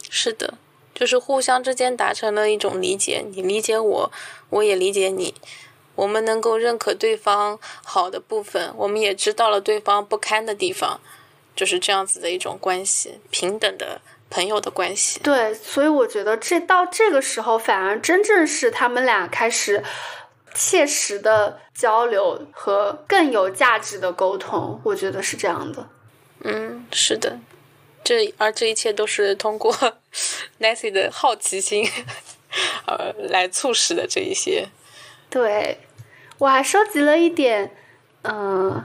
[0.09, 0.55] 是的，
[0.93, 4.11] 就是互相之间达成了一种理解，你理解我，
[4.49, 5.35] 我也理解你。
[5.95, 10.99] 我们能够认可对方好的部分，我们也知道了对方不堪的地方，
[11.55, 13.99] 就是这样子的一种关系，平等的。
[14.29, 19.81] 朋友的关系，对，所以我觉得这到这个时候，反而真正是他们俩开始
[20.53, 25.87] 切实的交流和更有价值的沟通，我觉得是这样的。
[26.43, 27.39] 嗯，是的，
[28.03, 29.73] 这而这一切都是通过
[30.59, 31.89] Nancy 的好奇心，
[32.85, 34.67] 呃，来促使的这一些。
[35.29, 35.79] 对，
[36.37, 37.75] 我还收集了一点，
[38.23, 38.83] 嗯，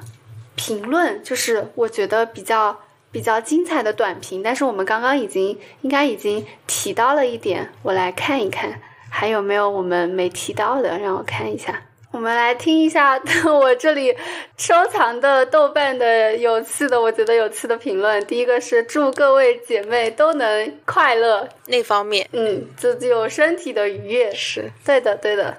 [0.54, 2.80] 评论，就是我觉得比较。
[3.12, 11.82] 比较精彩的短评，但是我们刚刚已经应该已经提到了一点，我来看一看还有没有我们没提到的，让我看一下。
[12.10, 14.14] 我们来听一下 我这里
[14.58, 18.22] 收藏的豆瓣的有趣的，我觉得有趣的评论。
[18.26, 25.56] 第一个是祝各位姐妹都能快乐，那方面，嗯，自有身体的愉悦，是对的，对的。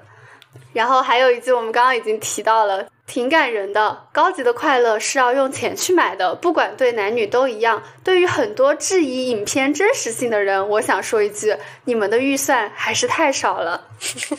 [0.72, 2.86] 然后还有一句，我们刚刚已经提到了。
[3.06, 7.82] 挺感人的，高级的快乐是要用钱去买的，不管对男女都一样。
[8.02, 13.88] 对于很多质疑影片真实性的人，我想说一句：你们的预算还是太少了。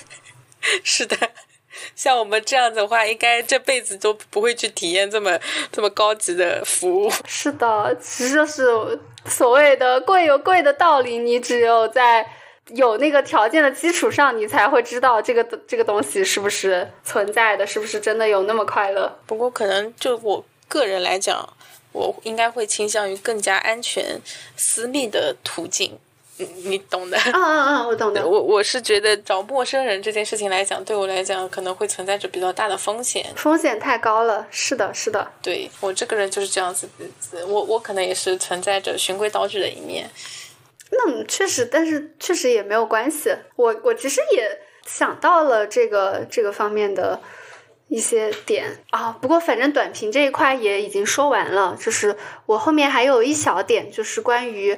[0.83, 1.15] 是的，
[1.95, 5.39] 像我们这样子的话，应该这辈子都不会去体验这么
[5.71, 7.11] 这么高级的服务。
[7.27, 8.65] 是的，其实就是
[9.25, 12.25] 所谓的贵有贵的道理，你只有在。
[12.73, 19.19] 有那个条件的基础上，你才会知道这个这个东西是不是存在的，是不是真的有那么快乐。
[19.27, 21.47] 不过，可能就我个人来讲，
[21.91, 24.19] 我应该会倾向于更加安全、
[24.57, 25.97] 私密的途径。
[26.37, 27.17] 你你懂的。
[27.17, 27.87] 啊啊啊！
[27.87, 28.27] 我懂的。
[28.27, 33.25] 我我是觉得找陌生人这件事情来讲，对我来讲可能会存在着比较大的风险。
[33.37, 34.45] 风险太高了。
[34.51, 35.25] 是的，是的。
[35.41, 36.89] 对我这个人就是这样子，
[37.47, 40.09] 我我可能也是存在着循规蹈矩的一面。
[40.91, 43.35] 那确实，但是确实也没有关系。
[43.55, 47.19] 我我其实也想到了这个这个方面的
[47.87, 49.17] 一些点啊。
[49.19, 51.75] 不过反正短评这一块也已经说完了。
[51.79, 54.77] 就是我后面还有一小点，就是关于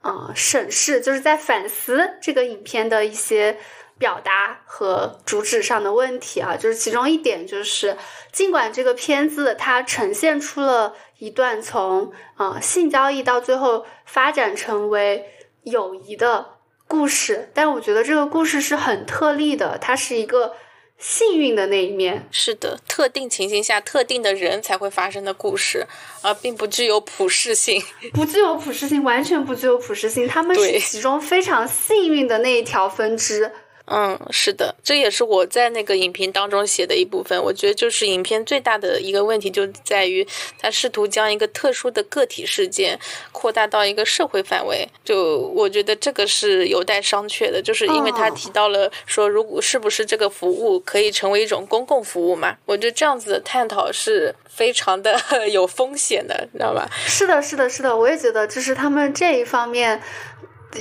[0.00, 3.58] 啊审视，就是在反思这个影片的一些
[3.98, 7.96] 表达和主旨上的问题啊，就是其中一点就是，
[8.32, 15.30] 尽管这个片子它呈现出了一段从啊性交易到最后发展成为
[15.64, 16.46] 友谊的
[16.86, 20.54] 故事，但我觉得这个故事是很特例的，它是一个。
[20.96, 25.84] 幸运的那一面是的，特定情形下特定的人才会发生的故事，
[26.22, 30.26] 而并不具有普适性，不具有普适性，完全不具有普适性。
[30.28, 33.50] 他们是其中非常幸运的那一条分支。
[33.86, 37.38] 嗯，是的，这也是我在那个影评当中写的一部分。
[37.42, 40.26] 我觉得就是影片最大的一个问题就在于，
[40.58, 42.98] 他试图将一个特殊的个体事件
[43.30, 44.88] 扩大到一个社会范围。
[45.04, 52.56] 就我觉得这个是有待商榷的，就是因为他提到了说，如果是不是这个服务可以成为一种公共服务嘛？
[52.64, 55.20] 我觉得这样子的探讨是非常的
[55.52, 56.88] 有风险的，你知道吧？
[57.06, 60.00] 是的，是的，是的，我也觉得，就是他们这一方面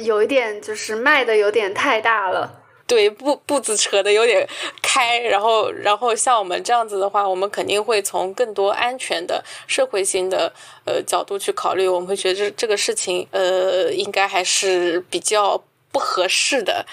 [0.02, 2.63] 有一点，就是卖的有点太大了。
[2.86, 4.48] 对步步子扯的有点
[4.82, 10.52] 开，然后然后像我们这样子的话，我们肯定会从更多安全的社会性的
[10.86, 15.60] 呃角度去考虑，我们会觉得这这个事情呃应该还是比较
[15.92, 16.86] 不合适的。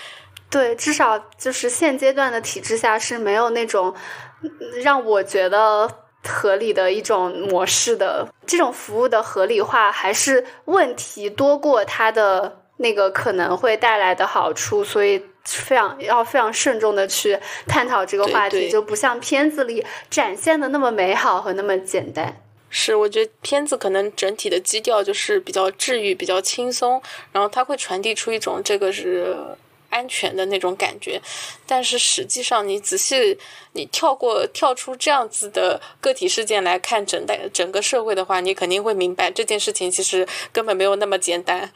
[0.48, 3.94] 对，至少就是现阶段的体制下是没有那种
[4.82, 5.90] 让我觉得
[6.22, 15.20] 合理的一种模式的，这种服务的合理化还是问题多过它的那个可能会带来的好处，所以。
[15.44, 22.40] 非常要非常慎重的去探讨这个话题，就不像片子里展现的那么美好和那么简单。
[22.68, 29.36] 是，我觉得片子可能整体的基调就是比较治愈、比较轻松，然后它会传递出一种这个是
[29.88, 31.20] 安全的那种感觉。
[31.66, 33.36] 但是实际上，你仔细
[33.72, 41.72] 你跳过跳出这样子的个体事件来看整代整个社会的话，你肯定会明白这件事情其实根本没有那么简单。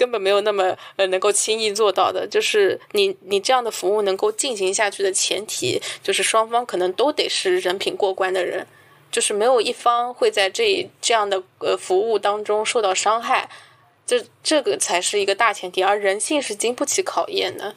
[0.00, 8.66] 根本没有那么呃能够轻易做到的，就是你你这样的服务能够进行下去的前提，就是双方可能都得是人品过关的人，
[9.12, 13.50] 就是没有一方会在这这样的呃服务当中受到伤害，
[14.06, 17.74] 这这个才是一个大前提，而人性是经不起考验的。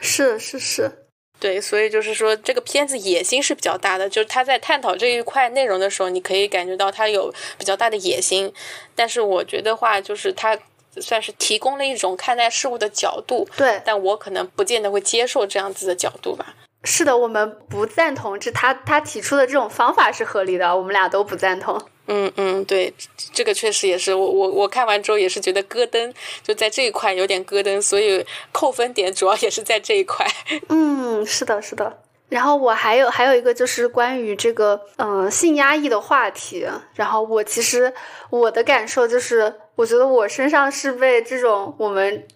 [0.00, 0.90] 是是是，
[1.38, 8.50] 对，所以就是说这个片子野心是比较大的，就是他在探讨这一块内容的时候，你可以感觉到他有比较大的野心，
[8.94, 10.58] 但是我觉得话就是他。
[11.00, 16.54] 算是提供了一种看待事物的角度，对，但我可能不见得会接受这样子的角度吧。
[16.84, 21.80] 是的，我们不赞同这他他提出的这种方法是合理的，我们俩都不赞同。
[22.06, 22.94] 嗯嗯，对，
[23.32, 30.24] 这个确实也是我我我看完之后也是觉得咯噔，就在这一块有点咯噔，所以扣分点主要也是在这一块。
[30.68, 31.98] 嗯，是的，是的。
[32.28, 37.92] 然后我还有还有一个就是关于这个嗯性压抑的话题，然后我其实
[38.30, 39.52] 我的感受就是。
[39.76, 42.26] 我觉得我身上是被这种我们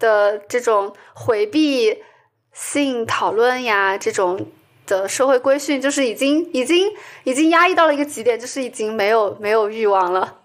[0.00, 2.02] 的这种回避
[2.52, 4.48] 性讨论呀，这种
[4.84, 10.38] 的社会规训，就是已经已经已经压抑到了一个极点，就是已经没有没有欲望了，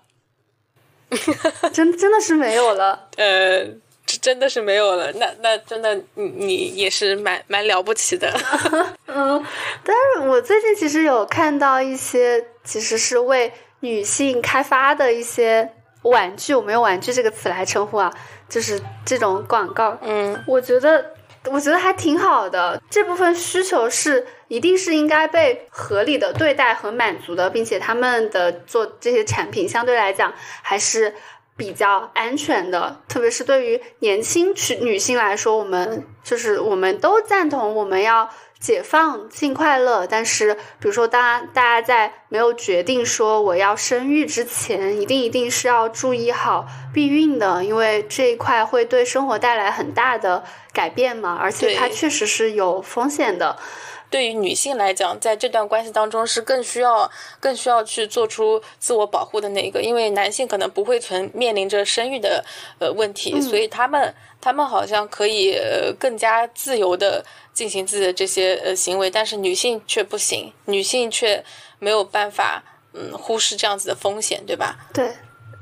[1.74, 3.08] 真真的是没有了。
[3.18, 3.68] 呃，
[4.06, 5.12] 真的是没有了。
[5.13, 8.32] 那那真的你你也是蛮蛮了不起的。
[9.08, 9.44] 嗯，
[9.84, 15.74] 但是我最近其实有看到一些其实是为女性开发的一些。
[16.04, 18.13] 玩具，我们用“玩具”这个词来称呼啊，
[18.48, 19.98] 就是这种广告。
[20.02, 21.04] 嗯，我觉得，
[21.46, 22.82] 我觉得还挺好的。
[22.89, 31.16] 这部分需求是一定是应该被合理的对待和满足的，并且他们的做这些产品相对来讲还是
[31.58, 33.02] 比较安全的。
[33.08, 38.30] 特别是对于年轻女女性来说，我们就是我们都赞同我们要。
[38.63, 53.58] 解放性快乐，但是比如说，大家大家在没有决定说我要生育之前，一定一定是要注意好避孕的，因为这一块会对生活带来很大的改变嘛，而且它确实是有风险的。
[53.58, 57.09] 对于女性来讲，在这段关系当中是更需要、
[57.39, 62.43] 更需要去做出自我保护的那一个，因为男性可能不会存面临着生育的
[62.80, 71.43] 呃问题，所以他们他们好像可以呃更加自由的进行自己的这些呃行为，但是女性却不行，女性却
[71.80, 72.61] 没有办法
[72.93, 74.78] 嗯忽视这样子的风险，对吧？
[74.93, 75.11] 对，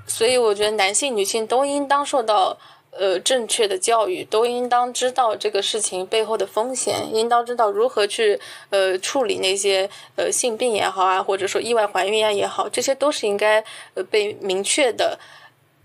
[0.08, 2.58] 所以我觉得男性、女性都应当受到。
[2.92, 8.40] 呃，正确的教育都应当知道这个事情背后的风险，应当知道如何去
[8.70, 13.64] 呃处理那些呃性病也好啊，或者说意外怀孕啊也好，这些都是应该
[13.94, 15.18] 呃被明确的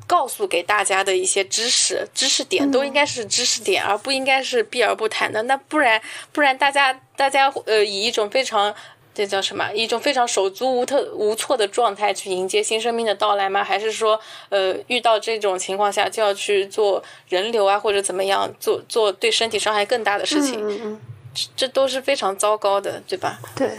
[0.09, 5.43] 告诉给大家的一些知识，知识点都应该是知识点，而不应该是避而不谈的。
[5.45, 6.03] 那不然
[6.33, 8.75] 不然，大家大家呃以一种非常
[9.17, 9.73] 这叫什么？
[9.73, 13.65] 一种非常手足无特无措的状态去迎接新生命的到来吗？
[13.65, 20.61] 还是说，呃，遇到这种情况下就要去做人流啊，或者怎么样，做做对身体伤害更大的事情？
[20.63, 21.01] 嗯嗯，
[21.57, 23.41] 这都是非常糟糕的，对吧？
[23.57, 23.71] 对。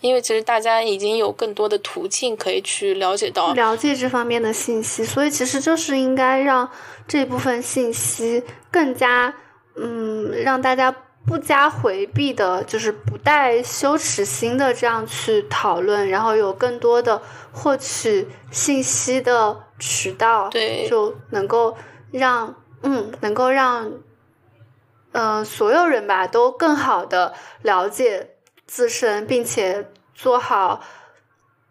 [0.00, 6.68] 因为其实大家已经有更多的途径可以去了解到了解这方面的信息，所以其实就是应该让
[7.06, 9.32] 这部分信息更加，
[9.76, 10.92] 嗯，让大家
[11.26, 21.76] 不加回避的，就是不带羞耻心的这样去讨论，然后有更多的获取信息的渠道，对，就能够
[22.10, 23.92] 让，嗯，能够让，
[25.12, 28.28] 嗯，所有人吧都更好的了解。
[28.64, 30.80] 自身，并且做好，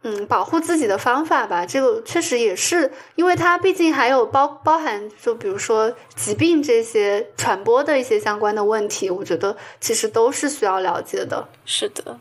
[0.03, 1.63] 嗯，保护自己的方法吧。
[1.63, 11.47] 这个确实也是，因为它毕竟还有包包含，就比如说疾病这些传播的一些相关的问题，我觉得其实都是需要了解的。
[11.65, 12.19] 是的，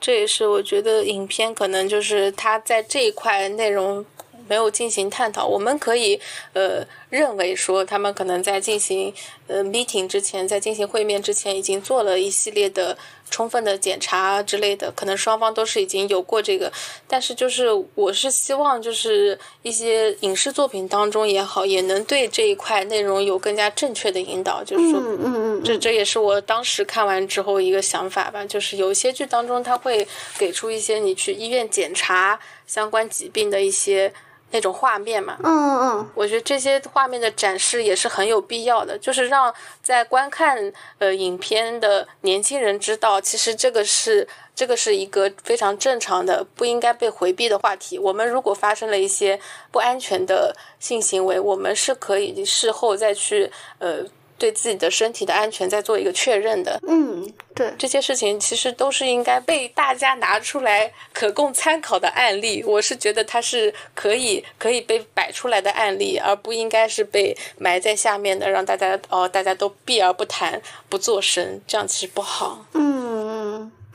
[0.00, 4.04] 这也是我觉得影片可能就是它在这一块内容
[4.48, 5.46] 没有进行探讨。
[5.46, 6.20] 我们可以
[6.54, 9.14] 呃认为说，他们可能在进行
[9.46, 12.98] 呃 meeting 之前，在进行会面之前，已经做了一系列的。
[13.28, 16.72] 充分的检查之类的，可能双方都是已经有过这个，
[17.06, 30.06] 但是就是我是希望就是一些影视作品当中也好，也能对这一块内容有更加正确的引导，就是说，嗯嗯嗯，这这也是我当时看完之后一个想法吧，就是有一些剧当中他会
[30.38, 34.12] 给出一些你去医院检查相关疾病的一些。
[34.50, 47.98] 那种画面嘛，嗯嗯嗯，我觉得这些画面的展示也是很有必要的，就是让在观看呃影片的年轻人知道，其实这个是这个是一个非常正常的，不应该被回避的话题。
[47.98, 49.38] 我们如果发生了一些
[49.70, 54.04] 不安全的性行为，我们是可以事后再去呃。
[54.38, 62.62] 对自己的身体的安全再做一个确认的，嗯，对，这些事情其实都是应该被大家拿出来可供参考的案例。
[62.64, 72.64] 我是觉得它是可以可以被摆出来的案例，而不应该是被埋在下面的，让大家哦大家都避而不谈、不做声，这样其实不好。
[72.74, 73.25] 嗯。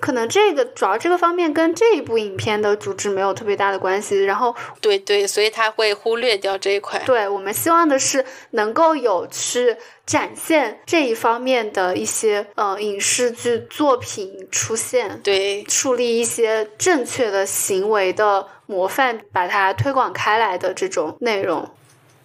[0.02, 7.00] 可能这个主要这个方面跟这一部影片的主旨没有特别大的关系，然后对对，所以他会忽略掉这一块。
[7.06, 21.70] 对我们希望的是能够有去展现这一方面的一些呃影视剧作品出现，对，树立一些正确的行为的模范，把它推广开来的这种内容。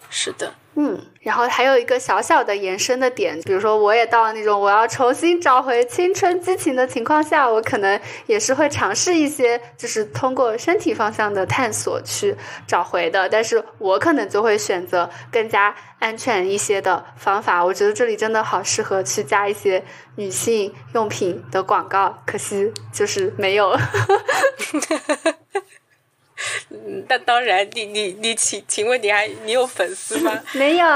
[0.09, 0.55] 是的。
[0.79, 13.27] 嗯，然后还有一个小小的延伸的点，比如说我也到了那种我要重新找回青春激情的情况下，我可能也是会尝试一些，就是通过身体方向的探索去找回的。
[13.31, 17.64] 但是我可能就会选择更加安全一些的方法。
[17.64, 19.83] 我觉得这里真的好适合去加一些
[20.16, 23.74] 女性用品的广告，可惜就是没有。
[27.09, 30.41] 那当然，你你你，请请问你还你有粉丝吗？
[30.53, 30.87] 没有，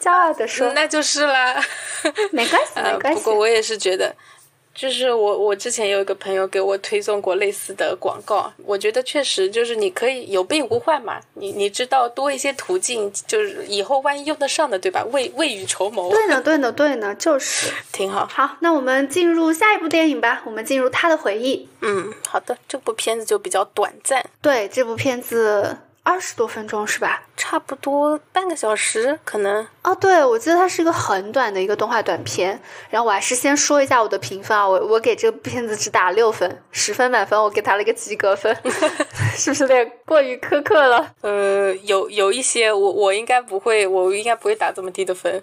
[0.00, 1.62] 骄傲的说，那就是啦，
[2.32, 3.20] 没关系，没关系。
[3.20, 4.14] 不过我也是觉得。
[4.74, 15.04] 就是我，我之前有一个朋友给我推送过类似的广告，我觉得确实就是你可以有备无患嘛，你你知道多一些途径，就是以后万一用得上的，对吧？
[15.12, 16.08] 未未雨绸缪。
[16.10, 18.26] 对呢，对呢，对呢，就是挺好。
[18.26, 21.68] 好，那我们进入下一部电影吧，我们进入他的回忆。
[21.82, 24.24] 嗯，好的，这部片子就比较短暂。
[24.40, 25.76] 对，这部片子。
[26.04, 27.22] 二十多分钟是吧？
[27.36, 29.66] 差不多半个小时，可能。
[29.82, 32.60] 哦，对，我记得它是一个很短的一个动画短片。
[32.90, 38.52] 然后我还是先说一下我的评分啊，我我给这个片子只打六分，十分满分，我给他了一个及格分，
[39.36, 41.14] 是不是有点过于苛刻了？
[41.20, 45.40] 呃，有有一些，我我应该不会，我应该不会打这么低的分。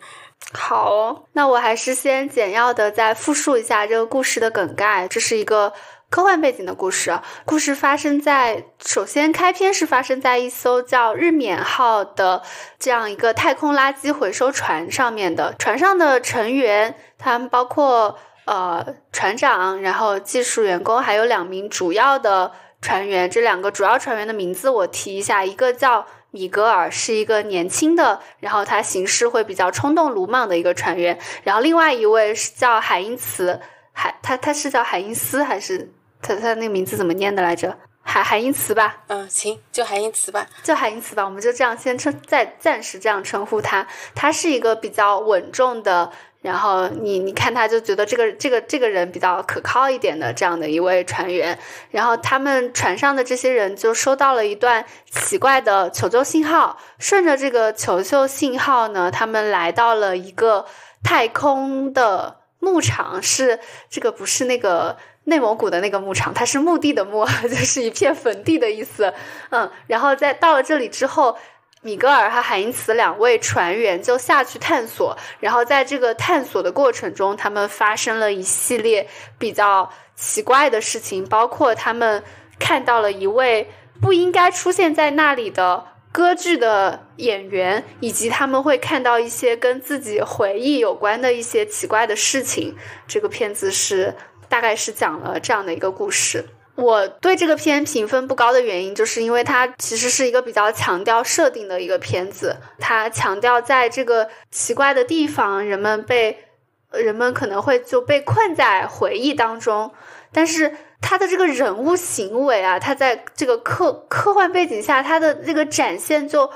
[0.54, 5.72] 好，那我还是先简要的再复述一下这个故事的梗概，这是一个。
[6.10, 12.42] 科幻背景的故事，故事发生在首先开篇是发生在一艘叫日冕号的
[12.80, 15.54] 这样一个太空垃圾回收船上面的。
[15.60, 22.52] 船上的成员，他们包括呃船长，然后技术员工，还有两名主要的
[22.82, 23.30] 船员。
[23.30, 31.20] 这两个主要船员的名字我提一下，一个叫米格尔，是一个年轻的，然后他行事会比较冲动鲁莽的一个船员。
[31.44, 33.62] 然后另外一位是叫海因茨，
[33.94, 35.94] 海他他是叫海因斯还是？
[36.22, 37.78] 他他那个名字怎么念的来着？
[38.02, 39.04] 海海因茨吧。
[39.08, 41.24] 嗯，行，就海因茨吧，就海因茨吧。
[41.24, 43.86] 我们就这样先称，再暂时这样称呼他。
[44.16, 46.12] 他是一个比较稳重的，
[46.42, 51.60] 然后你你看他就觉得这个这个这个人比较可靠一点的这样的一位船员。
[51.92, 60.66] 然后他们船上的这些人就收到了一段奇怪的求救信号，顺着这个求救信号呢，他们来到了一个
[61.04, 62.38] 太空的。
[62.62, 63.58] 牧场是
[63.90, 64.98] 这个不是那个
[65.30, 69.14] 内蒙古的那个牧场，它是墓地的墓， 就是一片坟地的意思。
[69.52, 71.38] 嗯，然后在到了这里之后。
[71.82, 79.08] 米格尔和海因茨两位船员就下去探索，然后在这个探索的过程中，他们发生了一系列
[79.38, 82.22] 比较奇怪的事情，包括他们
[82.60, 83.66] 看到了一位
[84.02, 92.76] 不应该出现在那里的歌剧的演员，以及他们会看到一些跟自己回忆有关的一些奇怪的事情。
[93.08, 94.14] 这个片子是
[94.50, 96.44] 大概是讲了这样的一个故事。
[96.76, 102.56] 我对这个片评分不高的原因，就是因为它其实是一个比较强调设定的一个片子。
[102.80, 106.46] 它强调在这个奇怪的地方，人们被
[106.92, 109.92] 人们可能会就被困在回忆当中。
[110.32, 116.50] 但是他的这个人物行为啊，他在这个科科幻背景下，他的这个展现就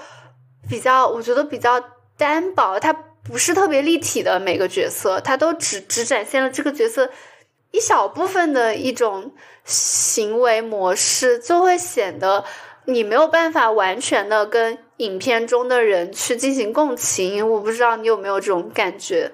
[0.70, 1.84] 比较，我觉得比较
[2.18, 2.80] 单薄。
[2.80, 7.10] 他不是特别立体的每个角色，他都只只展现了这个角色。
[7.74, 9.34] 一小部分的一种
[9.66, 12.46] 行为模式，就会显得
[12.86, 17.50] 你没有办法完全的跟影片中的人去进行共情。
[17.50, 19.32] 我不知道你有没有这种感觉？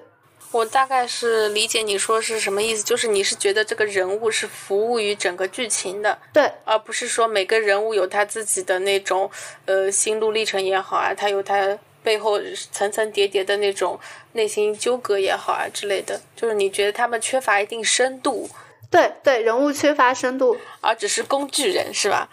[0.52, 9.30] 我大概是理解你说是什么意思，就是你是觉得这个人物是服务于整个剧情的，对，而不是说每个人物有他自己的那种
[9.66, 11.78] 呃心路历程也好啊，他有他。
[12.02, 12.40] 背后
[12.72, 13.98] 层层叠叠的那种
[14.32, 18.48] 内心纠葛也好啊之类的，就是你觉得他们缺乏一定深度，
[18.90, 22.28] 对对，人物缺乏深度，而只是工具人是吧？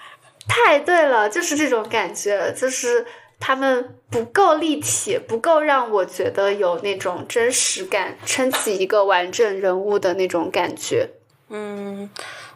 [0.48, 3.06] 太对了，就是这种感觉，就是
[3.40, 11.10] 他们不够立体，不够让我觉得有那种真实感，撑起一个完整人物的那种感觉。
[11.50, 12.10] 嗯。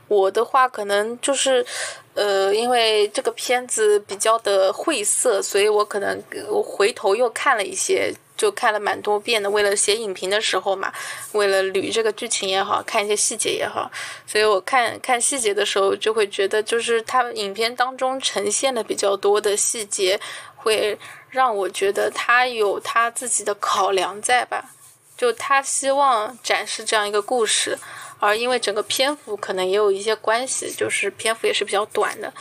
[0.07, 1.65] 我的话可能就是，
[2.13, 9.49] 呃，因为这个片子比较的晦涩，所以我可能我回头又看了一些，就看了蛮多遍的。
[9.49, 10.91] 为了写影评的时候嘛，
[11.31, 13.89] 为了捋这个剧情也好看一些细节也好，
[14.27, 20.19] 所以我看看细节的时候就会觉得，就是他影片当中呈现的比较多的细节，
[20.57, 20.97] 会
[21.29, 24.71] 让我觉得他有他自己的考量在吧？
[25.17, 27.77] 就他希望展示这样一个故事。
[28.21, 32.31] 而因为整个篇幅可能也有一些关系，就是篇幅也是比较短的，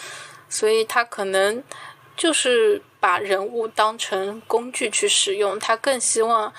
[0.48, 1.64] 所以他可能
[2.16, 6.52] 就是把人物当成工具去使用，他更希望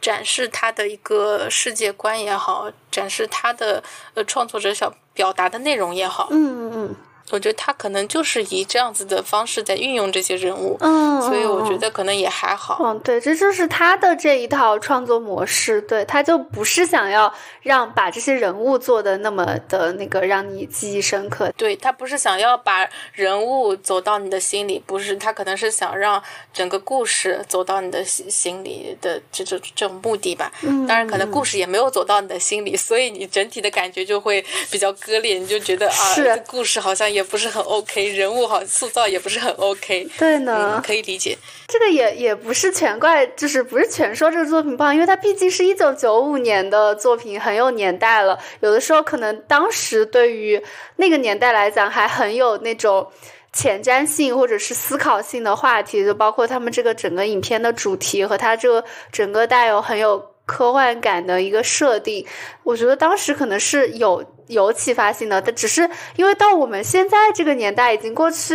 [0.00, 3.82] 展示他的一个世界观也好，展示他的
[4.14, 6.28] 呃创作者想表达的内容也好。
[6.30, 6.96] 嗯嗯嗯。
[7.30, 12.78] 我觉得他可能就是以这样子的方式在运用这些人物，嗯，所以我觉得可能也还好。
[12.82, 26.22] 嗯，对，这就是他的这一套创作模式，对，他就不是想要让把这些人物做的那么的那个让你记忆深刻，对他不是想要把人物走到你的心里，不是，他可能是想让
[26.54, 30.50] 整个故事走到你的心心里的这种这种目的吧。
[30.62, 37.17] 嗯，当然可能故事也没有走到你的心里，所以你整体的感觉就会比较割裂，你就觉得啊，这故事好像也。
[37.18, 40.08] 也不是很 OK，人物好塑造也不是很 OK。
[40.16, 41.36] 对呢，可以理解。
[41.66, 48.38] 这个也也不是全怪，就是不是全说这个作品不好，因为它毕竟是一九九五年的作品，很有年代了。
[48.60, 50.62] 有的时候可能当时对于
[50.94, 53.04] 那个年代来讲，还很有那种
[53.52, 62.26] 前瞻性或者是思考性的话题，就包括他们这个整个影片的主题和它这个整个带有很有科幻感的一个设定，
[62.64, 64.24] 我觉得当时可能是有。
[64.48, 68.54] 有启发性的，但只是因为到我们现在这个年代已经过去，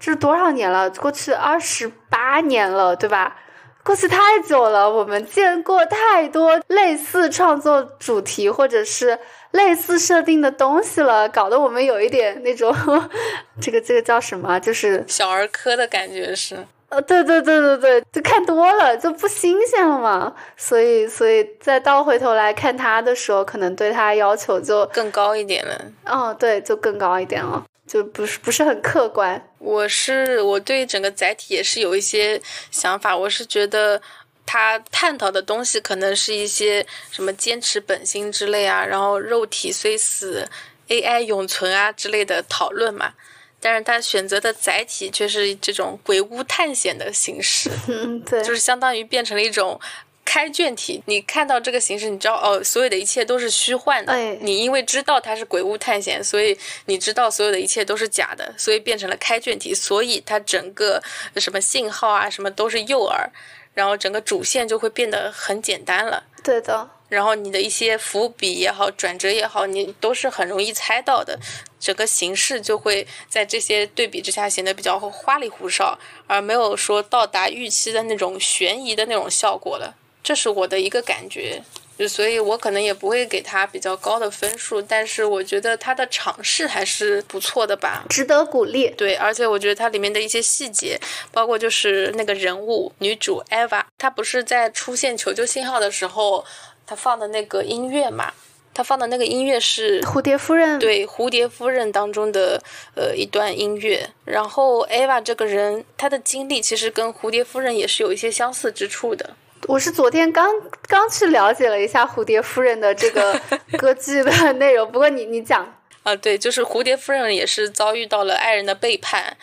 [0.00, 0.90] 这是多少年了？
[0.90, 3.36] 过去二十八年了，对吧？
[3.84, 9.16] 过去太久了，我们见过太多类似创作主题或者是
[9.52, 12.74] 类似设定的东西了，搞得我们有一点那种，
[13.62, 14.58] 这个这个叫什么？
[14.58, 16.66] 就是小儿科的感觉是。
[16.90, 25.78] 呃，对对对对对，就看多了就不新鲜了嘛，所以所以再倒回头来看他的时候，可能对他要求就更高一点了。
[26.06, 29.50] 哦，对，就更高一点了，就不是不是很客观。
[29.58, 34.00] 我是我对整个载体也是有一些想法，我是觉得
[34.46, 40.48] 他探讨的东西可能是一些什么坚持本心之类啊，然后肉体虽死
[40.88, 43.12] ，AI 永存啊之类的讨论嘛。
[43.60, 49.80] 但是它选择的载体却是这种鬼屋探险的形式， 嗯，对，就是相当于变成了一种
[50.24, 51.02] 开卷体。
[51.06, 54.14] 你看到这个形式，你知道哦，所有的一切都是虚幻的。
[54.40, 56.56] 你因为知道它是鬼屋探险，所以
[56.86, 59.74] 你知道所有的一切都是假的，所以变成了开卷体。
[59.74, 61.02] 所以它整个
[61.36, 63.28] 什么信号啊，什么都是诱饵，
[63.74, 66.22] 然后整个主线就会变得很简单了。
[66.44, 66.88] 对的。
[67.08, 71.38] 然后你的一些伏笔也好，转折也好，你都是很容易猜到的。
[71.80, 79.94] 整个形式就会在这些对比之下显得比较花里胡哨，而没有说到达预期的那种悬疑的那种效果了。
[80.22, 81.62] 这是我的一个感觉。
[81.98, 88.88] 就所以我可能也不会给他比较高的分数，但是我觉得他的尝试还是不错的吧，值得鼓励。
[88.90, 90.96] 对，而且我觉得它里面的一些细节，
[91.32, 96.44] 包括就是那个人物女主 Eva，她不是在出现求救信号的时候，
[96.88, 98.32] 她放的那个音乐嘛，
[98.72, 102.62] 他放的那个音乐是蝴蝶夫人对蝴蝶夫人当中的
[102.94, 109.36] 呃一段音乐，然后 Eva 这个人她的经历其实跟蝴蝶夫人也是有一些相似之处的。
[109.66, 110.48] 我是昨天刚
[110.86, 113.38] 刚去了解了一下蝴蝶夫人的这个
[113.76, 115.70] 歌剧的内容，不过你你讲
[116.04, 119.36] 啊，对，就是蝴蝶夫人也是遭遇到了爱人的背叛，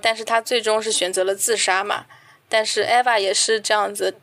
[0.00, 2.04] 但是她最终是选择了自杀嘛。
[2.48, 4.14] 但是 Eva 也是这样子，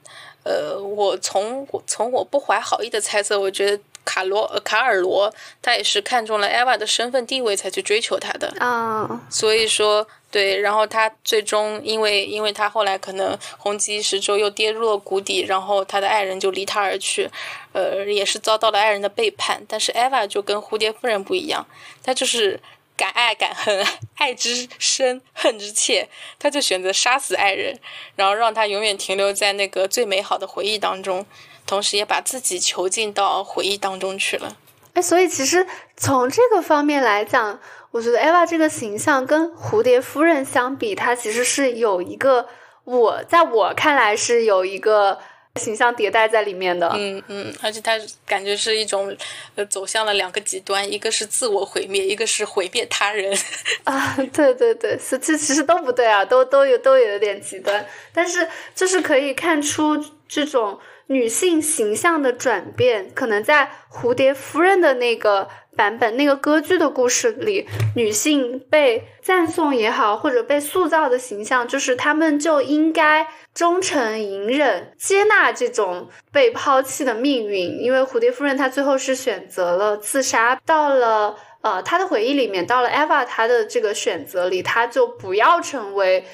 [0.49, 3.79] 呃，我从从我不怀好意的猜测，我觉得。
[4.05, 5.31] 卡罗卡尔罗，
[5.61, 9.21] 他也是看中了艾娃的身份地位才去追求她的啊。
[9.29, 17.29] 所以说，对，然后他最终因为，因为他后来可能红极一时之后又跌入了谷底，然后他的爱人就离他而去，
[17.71, 19.61] 呃，也是遭到了爱人的背叛。
[19.67, 21.63] 但是艾娃就跟蝴蝶夫人不一样，
[22.01, 22.59] 她就是
[22.99, 23.85] 敢爱敢恨，
[24.17, 27.79] 爱之深，恨之切，他就选择杀死爱人，
[28.17, 31.25] 然后让他永远停留在那个最美好的回忆当中。
[31.65, 34.57] 同时也把自己囚禁到回忆当中去了。
[34.95, 37.59] 哎，所以其实从这个方面来讲，
[37.91, 42.49] 我觉得艾娃这个形象跟蝴蝶夫人相比，她其实是有一个
[42.85, 45.19] 我在我看来是有一个
[45.55, 46.91] 形象迭代在里面的。
[46.95, 49.15] 嗯嗯，而且他感觉是一种
[49.55, 53.37] 呃走向了两个极端，一个是自我毁灭，一个是毁灭他人。
[53.83, 60.79] 啊，对对对，是这其实都不对啊，都都有都有点极端，但是就是可以看出这种。
[61.11, 65.49] 女性形象的转变，可能在蝴蝶夫人的那个
[65.79, 67.65] 版本、那个歌剧的故事里，
[67.95, 77.79] 女性被赞颂也好，或者被塑造的形象，就是她们就应该忠诚、隐忍、接纳这种被抛弃的命运。
[77.81, 80.59] 因为蝴蝶夫人她最后是选择了自杀。
[80.65, 86.25] 到了呃她的回忆里面，到了 Eva 她的这个选择里，她就不要成为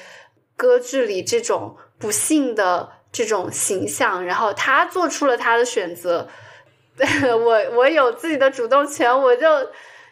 [0.56, 2.88] 歌剧里这种不幸的。
[3.12, 6.28] 这种形象，然后他做出了他的选择，
[7.38, 9.46] 我 我有自己的主动权，我就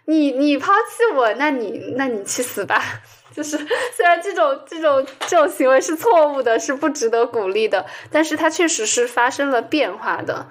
[0.06, 2.82] 你你抛弃我，那你那你去死吧！
[3.34, 3.58] 就是
[3.96, 10.46] 虽然这种这种这种行为是错误的，是不值得鼓励的，但是它确实是发生了变化的。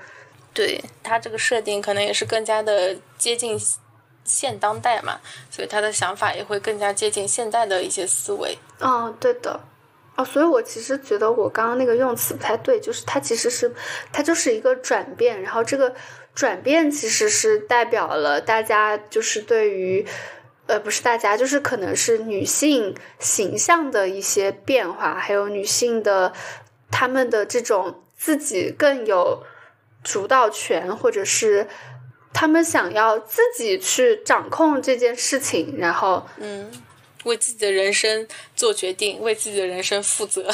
[0.53, 3.59] 对他这个设定，可能也是更加的接近
[4.23, 5.19] 现当代嘛，
[5.49, 8.55] 所以他的想法也会更加接近现代的一些思维。
[8.79, 9.59] 嗯，对的。
[10.15, 13.73] 哦，所以我其实觉得我刚刚那个用词不太对，就是它其实是，
[14.11, 15.91] 它就是一个转变，然后这个
[16.35, 20.05] 转变其实是代表了大家就是对于，
[20.67, 26.33] 呃，不是大家，就是可能是女性形象的一些变化，还有女性的
[26.89, 29.43] 她们的这种自己更有
[30.03, 31.67] 主导权，或者是
[32.33, 36.71] 她们想要自己去掌控这件事情，然后嗯。
[37.23, 40.49] 为自己的人生做决定，为自己的人生负责。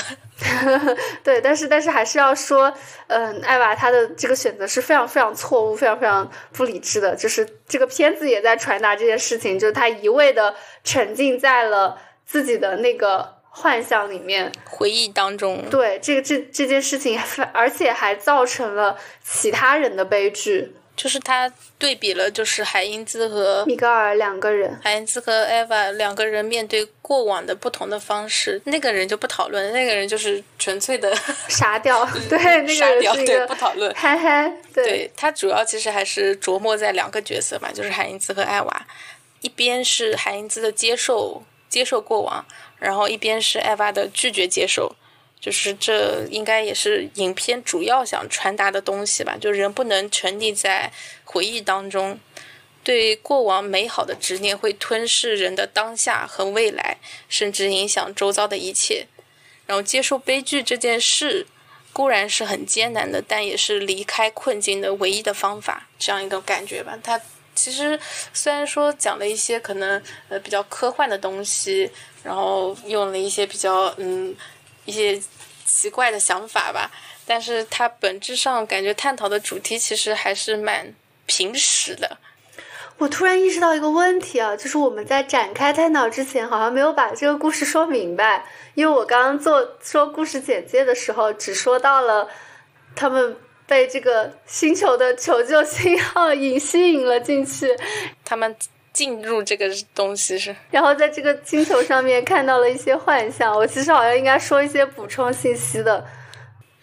[1.24, 2.74] 对，但是但是还是要说，
[3.08, 7.16] 嗯，艾娃她的这个选择是非常非常错误、非常非常不理智的。
[7.16, 15.64] 就是这个片子也在传达这件事情，就是她一味的沉浸在了自己的那个幻想里面、回忆当中。
[15.70, 17.20] 对，这个这这件事情，
[17.54, 20.76] 而且还造成了其他人的悲剧。
[21.00, 28.62] 就是他对比了，就是海因兹和米格尔两个人，海因兹和艾娃两个人面对过往的不同的方式。
[28.66, 31.16] 那个人就不讨论，那个人就是纯粹的
[31.48, 34.52] 傻屌， 对，那个人是一个不讨论，嗨嗨。
[34.74, 38.88] 对他主要其实还是琢磨在两个角色嘛，就是海因兹和艾娃，
[39.40, 42.46] 一边是海因兹的接受接受过往，
[42.78, 44.94] 然后一边是艾娃的拒绝接受。
[45.42, 50.92] 就是这应该也是影片主要想传达的东西吧，就人不能沉溺在
[51.24, 52.20] 回忆当中，
[52.84, 56.98] 对过往美好的执念会吞噬人的当下和未来，
[57.30, 59.08] 甚至影响周遭的一切。
[59.66, 61.48] 然后接受悲剧这件事
[61.94, 67.00] 固然是很艰难的，但也是离开困境的唯一的方法，这样一个感觉吧。
[67.02, 67.22] 它
[67.56, 67.98] 其实
[68.34, 71.90] 虽然说讲了一些可能呃比较科幻的东西，
[72.24, 74.36] 然后用了一些比较嗯。
[74.90, 75.22] 一些
[75.66, 76.90] 奇怪的想法吧，
[77.28, 80.92] 但是它本质上感觉探讨的主题其实还是蛮
[81.28, 82.18] 平实的。
[82.98, 88.44] 我突然意识到一个问题啊，就是我们在展开探讨之前，好像没有把这个故事说明白。
[88.74, 92.28] 因为我刚刚做说故事简介的时候，只说到了
[92.96, 93.38] 他们
[93.68, 97.78] 被这个星球的求救信号 引吸引了进去，
[98.26, 98.56] 他们。
[98.92, 103.56] 进入这个东西是，然后在这个星球上面看到了一些幻象。
[103.56, 106.06] 我其实好像应该说一些补充信息的。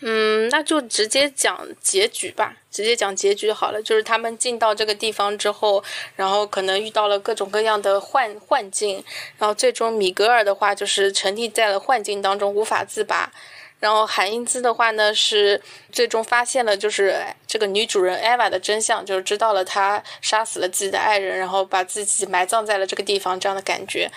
[0.00, 3.82] 嗯，那就直接讲结局吧，直接讲结局好了。
[3.82, 5.82] 就是他们进到这个地方之后，
[6.14, 9.02] 然后可能遇到了各种各样的幻幻境，
[9.38, 13.32] 然后最终米格尔的话就是沉溺在了幻境当中无法自拔，
[13.78, 15.60] 然后海因兹的话呢是
[15.92, 24.10] 最终发现了就是这个女主人艾娃的真相，就是知道了她杀死了自己的爱人，然后把自己埋葬在了这个地方这样的感觉，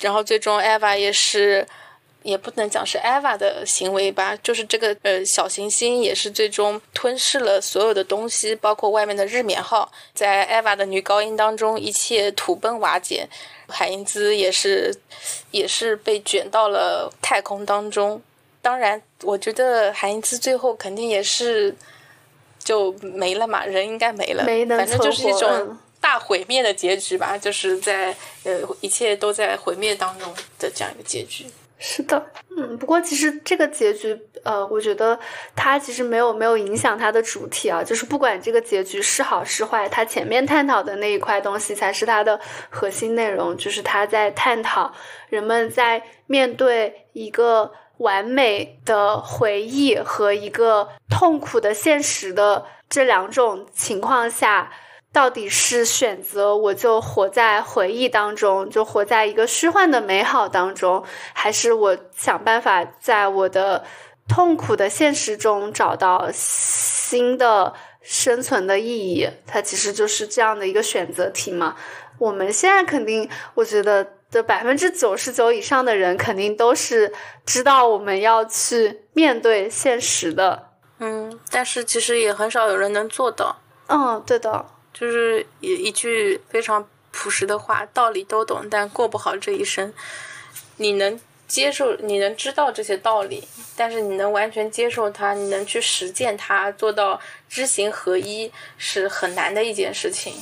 [0.00, 1.66] 然后最终艾娃也是。
[2.22, 13.26] 也不能讲是 Eva 的行为吧，就是这个呃小行星也是最终吞噬了所有的东西，包括外面的日冕号，在 Eva 的女高音当中，一切土崩瓦解，
[13.70, 14.94] 海因兹也是
[15.50, 18.20] 也是被卷到了太空当中。
[18.62, 21.74] 当然，我觉得韩因兹最后肯定也是
[22.58, 24.44] 就没了嘛，人应该没了，
[24.76, 31.46] 反正就是一种大毁灭的结局吧，就是在呃一切都在毁灭当中的这样一个结局。
[31.82, 32.22] 是的，
[32.54, 35.18] 嗯，不过其实这个结局，呃，我觉得
[35.56, 42.38] 它其实没有没有影响它的主体啊，就是不管这个结局是好是坏，它前面探讨的那一块东西才是它的
[42.68, 44.92] 核心内容，就是他在探讨
[45.30, 54.70] 人们在面对一个完美的回忆和一个痛苦的现实的这两种情况下。
[55.12, 63.84] 到底是选择我就活在回忆当中，就活在一个虚幻的美好当中，还是我想办法在我的
[64.28, 69.28] 痛苦的现实中找到新的生存的意义？
[69.48, 71.74] 它其实就是这样的一个选择题嘛。
[72.16, 77.12] 我们现在肯定，我觉得的百分之九十九以上的人肯定都是
[77.44, 80.70] 知道我们要去面对现实的。
[80.98, 83.56] 嗯，但是其实也很少有人能做到。
[83.88, 84.64] 嗯，对的。
[84.92, 89.92] 就是一一句非常朴实的话，道理都懂，但过不好这一生。
[90.76, 100.34] 你能接受，你能知道这些道理，但是你能完全接受它，你能去实践它，做到知行合一，是很难的一件事情。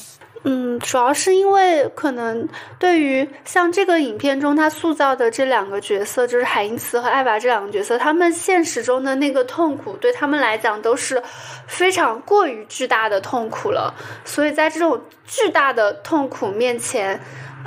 [0.45, 11.21] 嗯，主要是因为可能对于像这个影片中他塑造的这两个角色，就是海因茨和艾娃这两个角色，他们现实中的那个痛苦对他们来讲都是
[11.67, 13.93] 非常过于巨大的痛苦了。
[14.25, 17.21] 所以在这种巨大的痛苦面前，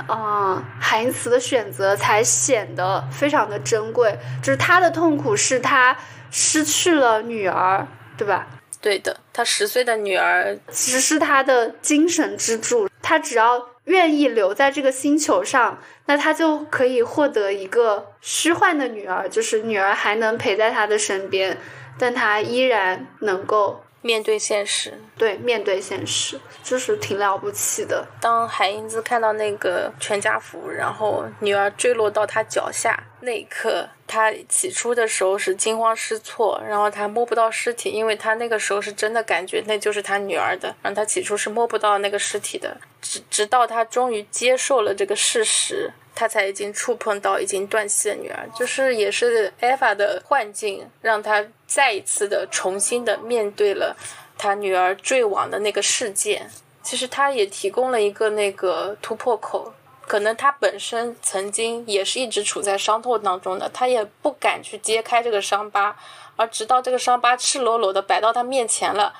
[0.06, 4.18] 啊，海因茨的选择才显得非常的珍贵。
[4.42, 5.94] 就是他的痛苦是他
[6.30, 8.46] 失去了女儿，对吧？
[8.82, 12.88] 对的，他十岁的女儿其实是他的精神支柱。
[13.00, 21.56] 他只要愿意留在这个星球上，那他就可以获得一个虚幻的女儿，就是女儿还能陪在他的身边，
[21.98, 23.82] 但他依然能够。
[24.02, 28.06] 面对现实，对，面对现实，就是挺了不起的。
[28.20, 45.92] 当海英子看到那个全家福，然后女儿坠落到他脚下那一刻，他起初的时候是惊慌失措，然后他摸不到尸体，因为他那个时候是真的感觉那就是他女儿的，然后他起初是摸不到那个尸体的，直直到他终于接受了这个事实。
[46.14, 51.42] 他才已经触碰到已经断气的女儿，就是也是艾法的幻境，让他
[51.72, 53.96] 再一次的重新的面对了
[54.36, 56.50] 他女儿坠亡的那个事件。
[56.82, 59.72] 其实他也提供了一个那个突破口，
[60.06, 65.96] 可能他本身曾经也是一直处在伤痛当中的，他也不敢去揭开这个伤疤，
[66.36, 69.14] 而直到这个伤疤赤裸裸的摆到他面前了，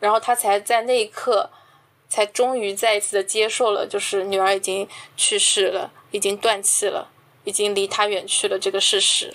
[0.00, 1.50] 然后他才在那一刻，
[2.08, 5.92] 才终于再一次的接受了，就是女儿已经去世了。
[6.12, 7.08] 已经断气了，
[7.44, 9.32] 已经离他远去了这个事实。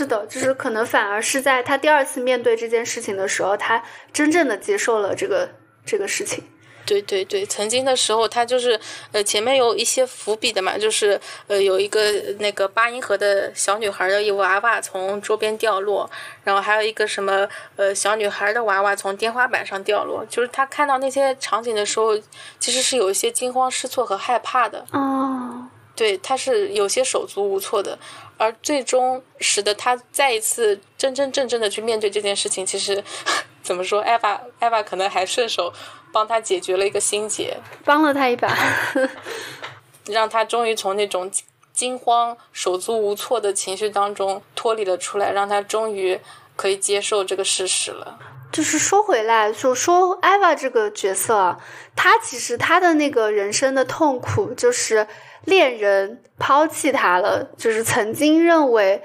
[0.00, 3.82] 是的，就是可能反而是在他第二次面对这件事情的时候，他
[4.14, 5.46] 真正的接受了这个
[5.84, 6.42] 这个事情。
[6.86, 8.80] 对对对，曾经的时候他就是
[9.12, 16.10] 呃前面有一些伏笔的嘛，就是呃有一个那个八音盒的小女孩的一娃娃从桌边掉落，
[16.44, 17.46] 然后还有一个什么
[17.76, 22.18] 呃小女孩的娃娃从天花板上掉落，就是他看到那些场景的时候，
[22.58, 24.82] 其实是有一些惊慌失措和害怕的。
[24.92, 27.96] 哦，对，他是有些手足无措的，
[28.40, 33.04] 而最终使得他再一次真真正正的去面对这件事情，其实
[33.62, 35.72] 怎么说，艾娃艾娃可能还顺手。
[36.12, 38.52] 帮他解决了一个心结，帮了他一把，
[40.10, 41.30] 让他终于从那种
[41.72, 46.18] 惊慌、手足无措的情绪当中脱离了出来，让他终于
[46.56, 48.18] 可以接受这个事实了。
[48.52, 51.56] 就是说回来，就说艾娃这个角色，
[51.94, 55.06] 她其实她的那个人生的痛苦，就是
[55.44, 59.02] 恋人抛弃她了，就是曾经认为。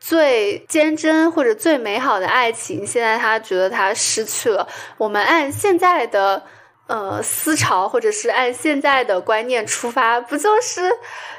[0.00, 4.66] 最坚贞或者最美好的爱情，现在他觉得她失去了。
[4.96, 6.40] 我们按现在的
[6.88, 10.90] 呃，思潮或者是按现在的观念出发，不就是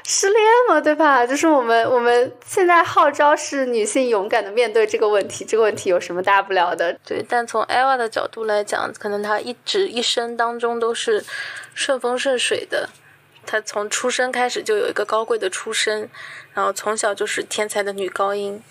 [0.04, 0.80] 失恋吗？
[0.80, 1.26] 对吧？
[1.26, 6.96] 就是我们我们现在号召是女性勇敢的面对这个问题，这个问题有什么大不了的？
[7.04, 11.24] 对，但从艾娃的角度来讲，可能她一直一生当中都是
[11.74, 12.88] 顺风顺水的，
[13.44, 16.08] 她从出生开始就有一个高贵的出身，
[16.54, 18.62] 然后从小就是天才的女高音，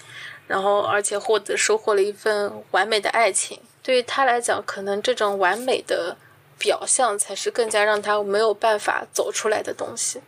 [0.47, 3.59] 然后而且获得收获了一份完美的爱情。
[3.83, 6.15] 对于她来讲，可能这种完美的。
[6.59, 10.21] 表象才是更加让他没有办法走出来的东西，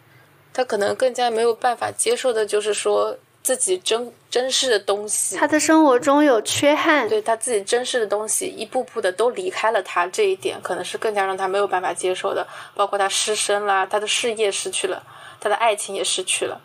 [0.54, 5.36] 他可能更加没有办法接受的就是说自己真真实的东西。
[5.36, 12.48] 他的生活中有缺憾，对他自己真实的东西一步步的都离开了他，这一点可能是更加让他没有办法接受的。
[12.74, 15.04] 包括他失身啦，他的事业失去了，
[15.40, 16.60] 他的爱情也失去了，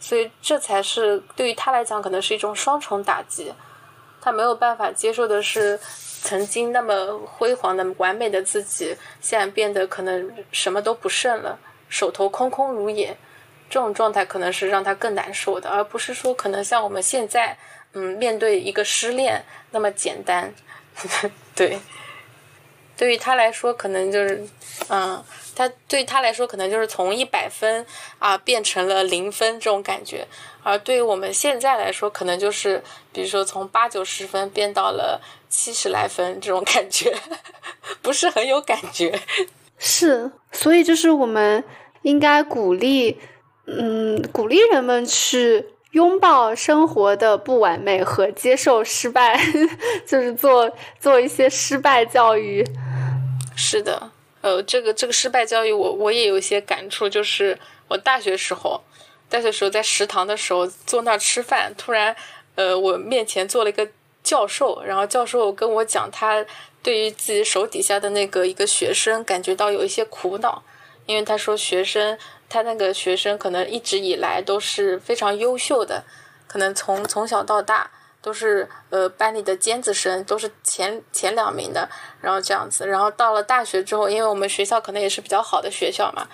[0.00, 3.52] 所以这才是对于他来讲可能是一种双重打击。
[4.22, 5.78] 他没有办法接受的是。
[6.22, 11.58] 曾经那么辉煌的、完美的自己，现在变得可能什么都不剩了，
[11.88, 13.16] 手头空空如也。
[13.68, 17.56] 这种状态可能是让他更难受的，而不是说可能像我们现在，
[17.92, 20.52] 嗯，面对一个失恋那么简单。
[21.54, 21.78] 对，
[22.96, 24.44] 对于他来说，可能就是，
[24.88, 25.22] 嗯，
[25.54, 27.86] 他对他来说，可能就是从一百分
[28.18, 30.26] 啊变成了零分这种感觉。
[30.64, 35.20] 而对于我们现在来说，可能就是，比如说从八九十分变到了
[35.50, 37.14] 七十来分这种感觉，
[38.00, 39.20] 不是很有感觉。
[39.76, 41.62] 是，所以就是我们
[42.02, 43.18] 应该鼓励，
[43.66, 49.38] 嗯，鼓励人们去拥抱生活的不完美和接受失败，
[50.06, 52.64] 就是做做一些失败教育。
[53.56, 58.80] 是的，呃，这个这个失败教育，我我也有一些感触，就是我大学时候。
[59.28, 62.16] 大学时候在食堂的时候坐那儿吃饭，突然，
[62.56, 63.86] 呃，我面前坐了一个
[64.30, 66.46] 教授，然后教授跟我讲，他
[66.84, 70.62] 对于自己手底下的那个一个学生感觉到有一些苦恼，
[71.04, 72.16] 因为他说学生
[72.48, 76.04] 他那个学生可能一直以来都是非常优秀的，
[76.46, 77.90] 可能从从小到大
[78.22, 81.88] 都是呃班里的尖子生，都是前前两名的，
[82.20, 86.28] 然后这样子，然后到了大学之后，因为我们学校可能也是比较好的学校嘛。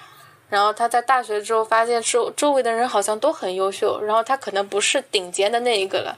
[0.51, 6.17] 然后他在大学之后发现周周围的人好像都很优秀，然后他可能不是顶尖的那一个了，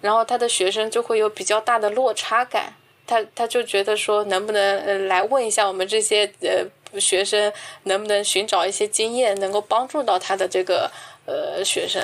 [0.00, 2.72] 然后他的学生就会有比较大的落差感，
[3.06, 7.52] 他他就觉得说能不能呃来问一下我们这些呃学生
[7.84, 10.90] 能不能寻找一些经验，能够帮助到他的这个
[11.26, 12.00] 呃学生。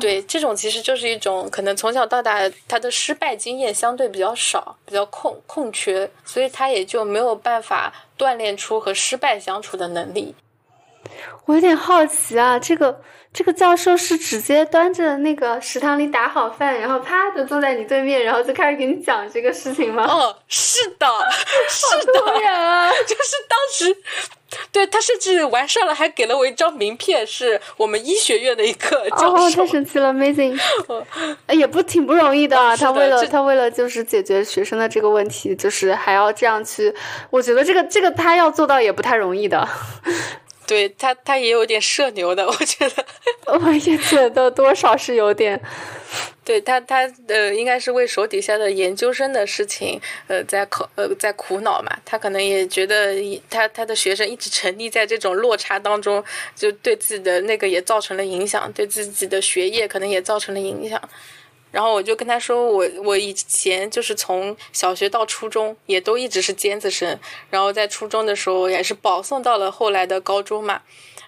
[0.00, 10.34] 对，这种其实就是一种可能从小到大他的失败经验相对比较少，比较空空缺，所以他也就没有办法锻炼出和失败相处的能力。
[11.46, 13.00] 我有点好奇啊，这个
[13.32, 20.04] 这个教授是直接端着那个食堂里打好饭，然后啪就坐在你对面，然后就开始给你讲这个事情吗？
[20.04, 21.06] 哦，是的，
[21.68, 22.90] 是的，啊！
[23.06, 23.96] 就是当时，
[24.72, 29.44] 对他甚至完事了，还给了我一张名片，是我们医学院的一个教授。
[29.44, 30.58] 哦，太神奇了，Amazing！
[31.54, 36.94] 也不挺不容易的，他为了他为了就是解决学生的这个问题，就是还要这样去，
[37.30, 39.68] 我觉得这个这个他要做到也不太容易的。
[40.66, 43.04] 对他，他也有点社牛的， 我觉得，
[43.46, 45.60] 我也觉得多少是有点。
[46.44, 51.90] 对他，他呃，应该是为手底下的研究生的事情，呃，在考呃在苦恼嘛。
[52.04, 53.16] 他可能也觉得
[53.50, 56.22] 他他的学生一直沉溺在这种落差当中，
[56.54, 61.00] 就对自己的那个也造成了影响，对自己的学业可能也造成了影响。
[61.70, 67.18] 然后我就跟他说，我我以前就是从小学到初中也都一直是尖子生，
[67.50, 70.80] 然后在初中的时候也是保送到了后来的高中嘛。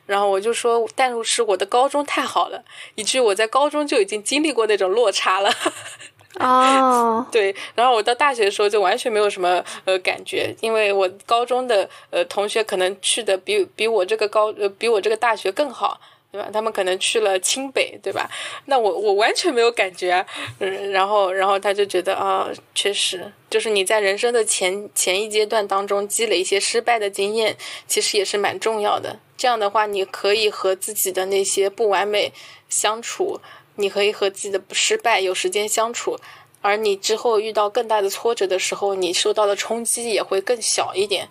[0.07, 2.65] 然后我就说，但是我的高中太好了，
[2.95, 5.53] 以至于我在高中就已经经历过那种落差了。
[6.41, 7.55] 哦，对。
[7.75, 16.01] 然后我到大学的时候就完全没有什么呃感觉，因为我高中的呃同学可能去的比比我这个高呃比我这个大学更好。
[16.31, 16.51] 对吧？
[16.53, 18.31] 他们可能去了清北，对吧？
[18.67, 20.25] 那我我完全没有感觉，
[20.59, 27.57] 嗯，然后然后他就觉得啊，确实，就是你在人生的前前一阶段当中积累一些失败的经验，
[27.87, 29.19] 其实也是蛮重要的。
[29.37, 32.33] 这样的话，你可以和自己的那些不完美
[32.69, 33.41] 相处，
[33.77, 36.19] 你可以和自己的不失败有时间相处，
[36.61, 41.29] 而你之后遇到更大的挫折的时候，你受到的冲击也会更小一点。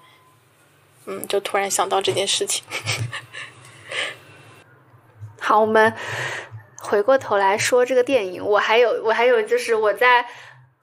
[1.05, 2.63] 嗯，就突然想到这件事情。
[5.39, 5.93] 好，我们
[6.79, 8.45] 回过头来说这个电影。
[8.45, 10.25] 我还有，我还有，就是我在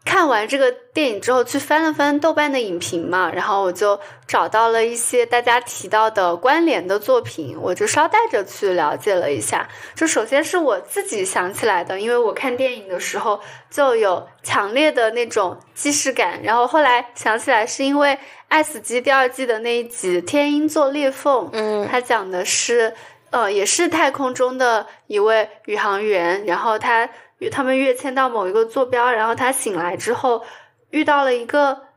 [0.04, 9.66] 看完这个电影之后，去翻了翻豆瓣的影评嘛，然后我就找到了一些大家提到的关联的作品，我就捎带着去了解了一下。
[9.94, 13.40] 就首先是我自己想起来的，因为我看电影的时候
[13.70, 18.10] 就有强烈的那种既视感，然后后来想起来是因为
[18.48, 22.92] 《爱死机》第二季的那一集《天鹰座裂缝》，嗯，它讲的是，
[23.34, 27.10] 呃，也是太空中的一位宇航员，然后他。
[27.52, 30.42] 他们跃迁到某一个坐标，然后他醒来之后
[30.88, 31.88] 遇到了一个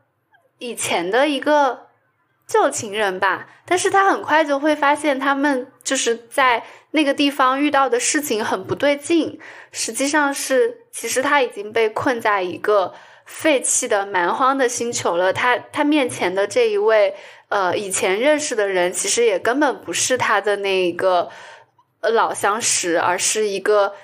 [0.58, 1.86] 以前的一个
[2.46, 9.40] 旧情人吧，但是他很快就会发现他们就是在那个地方遇到的事情很不对劲。
[9.72, 12.92] 实际上是，其实他已经被困在一个
[13.24, 15.32] 废弃的蛮荒的星球了。
[15.32, 17.14] 他他面前的这一位
[17.48, 21.28] 呃以前认识的人，其实也根本不是他的那个
[22.00, 23.94] 老相识，而是一个。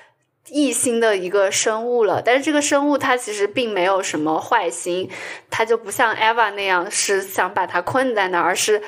[0.49, 5.09] 异星的一个生物了，但是这个生物它其实并没有什么坏心，
[5.49, 8.79] 它就不像 Eva 那样是想把它困在那儿，而是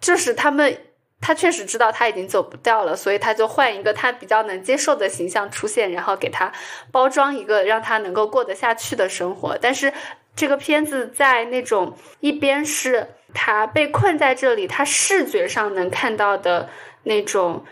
[0.00, 0.76] 就是他们
[1.20, 6.52] 他确实知道他已经走不掉了，所以他就换一个他比较能接受的形象出现，然后给他
[6.90, 9.56] 包装一个让他能够过得下去的生活。
[9.62, 9.92] 但是
[10.34, 16.68] 这个片子在那种一边是他被困在这里，他视觉上能看到的
[17.02, 17.64] 那种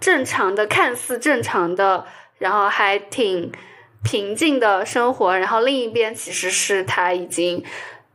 [0.00, 2.04] 正常的、看似正常的。
[2.36, 3.50] 然后还挺
[4.02, 7.64] 平静的生活，然后另一边其实是他已经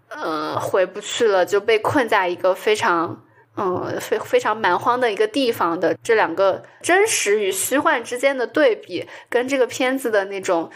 [0.09, 3.23] 呃回不去了，就被困在一个非常
[3.55, 10.69] 嗯非非常蛮荒的一个地方的这两个真实与虚幻之间的对比，跟这个片子的那种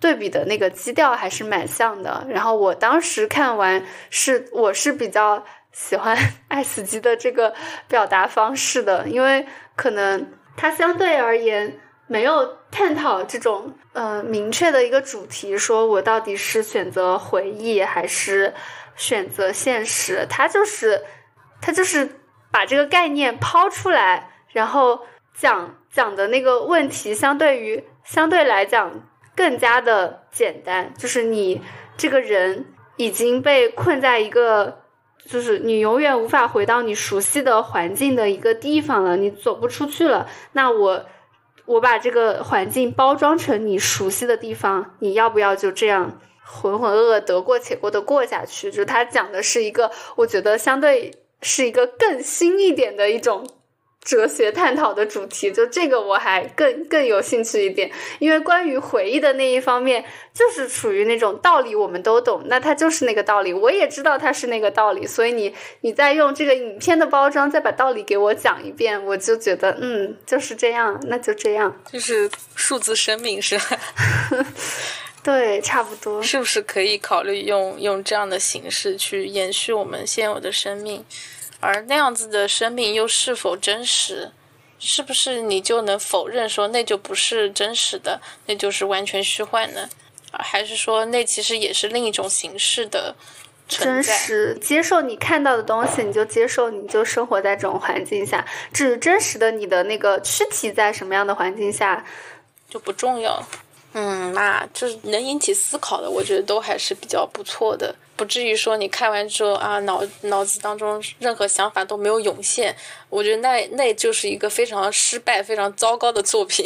[0.00, 2.26] 对比的那个基调还是蛮像的。
[2.28, 5.42] 然后我当时看完是我是比较
[5.72, 6.16] 喜欢
[6.48, 7.54] 爱死机的这个
[7.86, 9.46] 表达方式的，因为
[9.76, 11.80] 可能它相对而言。
[12.10, 18.54] 没有探讨这种呃明确的一个主题，说我到底是选择回忆还是
[18.96, 20.26] 选择现实？
[20.26, 21.02] 他就是
[21.60, 22.08] 他就是
[22.50, 25.00] 把这个概念抛出来，然后
[25.34, 28.90] 讲讲的那个问题，相对于相对来讲
[29.36, 31.60] 更加的简单，就是你
[31.98, 34.80] 这个人已经被困在一个，
[35.28, 40.26] 就是你永远无法回到你熟悉的环境的一个地方了，你走不出去了。
[40.52, 41.04] 那我。
[41.68, 48.70] 我把这个环境包装成你熟悉的地方，你要不要就这样浑浑噩噩、得过且过的过下去？
[48.70, 51.12] 就是他讲的是一个，我觉得相对
[51.42, 53.46] 是一个更新一点的一种。
[54.08, 60.02] 哲学探讨的主题，就这个我还更更有兴趣一点，因为关于回忆的那一方面，
[60.32, 73.78] 就是处于那种道理我们都懂，那它就是那个道理，我也知道它是那个道理，所以你你再用这个影片的包装再把道理给我讲一遍，我就觉得嗯就是这样，那就这样，就是数字生命是吧？
[75.22, 81.04] 对，差不多，是不是可以考虑用用这样的形式去延续我们现有的生命？
[81.60, 84.30] 而那样子的生命又是否真实？
[84.80, 89.88] 是不是你就能否认说那就不是真实的，那就是完全虚幻呢？
[90.30, 93.12] 还是说那其实也是另一种形式的
[93.66, 94.56] 真实？
[94.60, 98.46] 接受你看到的东西，你就接受，你就生活在这种环境下。
[98.72, 102.04] 至于真实的你的那个躯体在什么样的环境下，
[102.70, 103.44] 就不重要。
[104.00, 107.92] 嗯，那就是能引起思考的，我觉得都还是比较不错的。
[108.14, 112.76] 不至于说你看完之后啊，脑脑子当中任何想法都没有涌现。
[113.08, 116.64] 我觉得那那就是一个非常失败、非常糟糕的作品。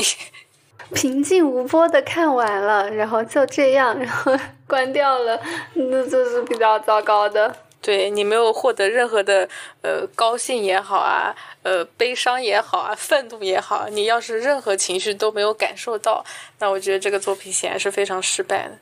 [0.92, 5.40] 平静无波的看完了，然后就这样，然后关掉了，
[5.72, 7.54] 那就是比较糟糕的。
[7.82, 9.46] 对你没有获得任何的
[9.82, 16.24] 呃高兴也好啊，呃悲伤也好啊，愤怒也好，你要是任何情绪都没有感受到，
[16.60, 18.78] 那我觉得这个作品显然是非常失败的。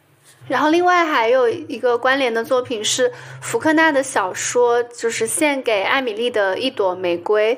[0.48, 7.56] 然后，另外还有一个关联的作品是福克纳的小说，就是《献给艾米丽的一朵玫瑰》。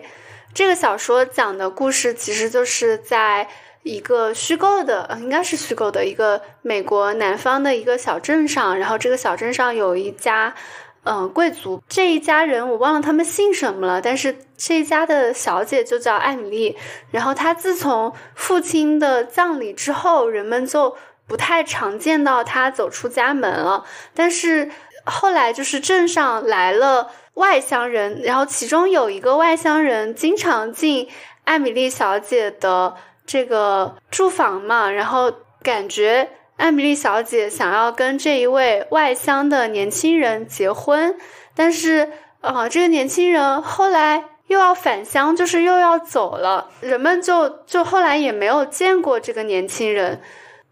[0.52, 3.48] 这个小说讲的故事其实就是在
[3.82, 10.54] 一个虚构的，应该是虚构的一个美国南方的一个小镇上，然后这个小镇上有一家，
[11.04, 11.82] 嗯，贵族。
[11.88, 16.76] 这一家人我忘了他们姓什么了，但是这一家的小姐就叫艾米丽。
[17.10, 20.96] 然后她自从父亲的葬礼之后，人们就。
[21.24, 24.70] 不太常见到她走出家门了，但是
[25.04, 31.08] 后来就是镇上来了外乡人，然后其中有一个外乡人经常进
[31.44, 35.32] 艾米丽小姐的这个住房嘛，然后
[35.62, 36.28] 感觉
[36.62, 41.16] 艾米丽小姐想要跟这一位外乡的年轻人结婚，
[41.56, 42.08] 但是
[42.40, 50.22] 啊，这个年轻人后来又要返乡，就是又要走了，人们就就后来也没有见过这个年轻人。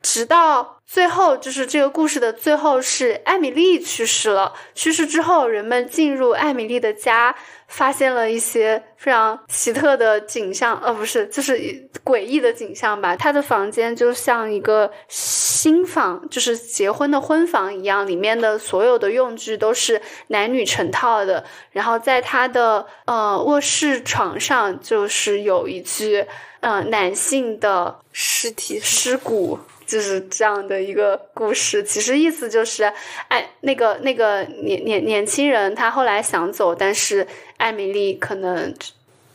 [0.00, 4.52] 直到最后就是这个故事的最后是艾米丽去世了。
[4.74, 7.32] 去世之后，人们进入艾米丽的家，
[7.68, 11.56] 发现了一些非常奇特的景象，呃，不是，就是
[12.04, 13.14] 诡异的景象吧。
[13.14, 21.44] 她的房间就像一个新房，就是结婚的婚房一样，里面的所有的用具都是男女成套的。
[21.70, 26.26] 然后在她的呃卧室床上，就是有一具
[26.58, 29.56] 呃男性的尸体尸骨。
[29.90, 32.84] 就是这样的一个故事，其实意思就是，
[33.26, 37.26] 哎，那个那个年年年轻人他后来想走，但是
[37.56, 38.72] 艾米丽可能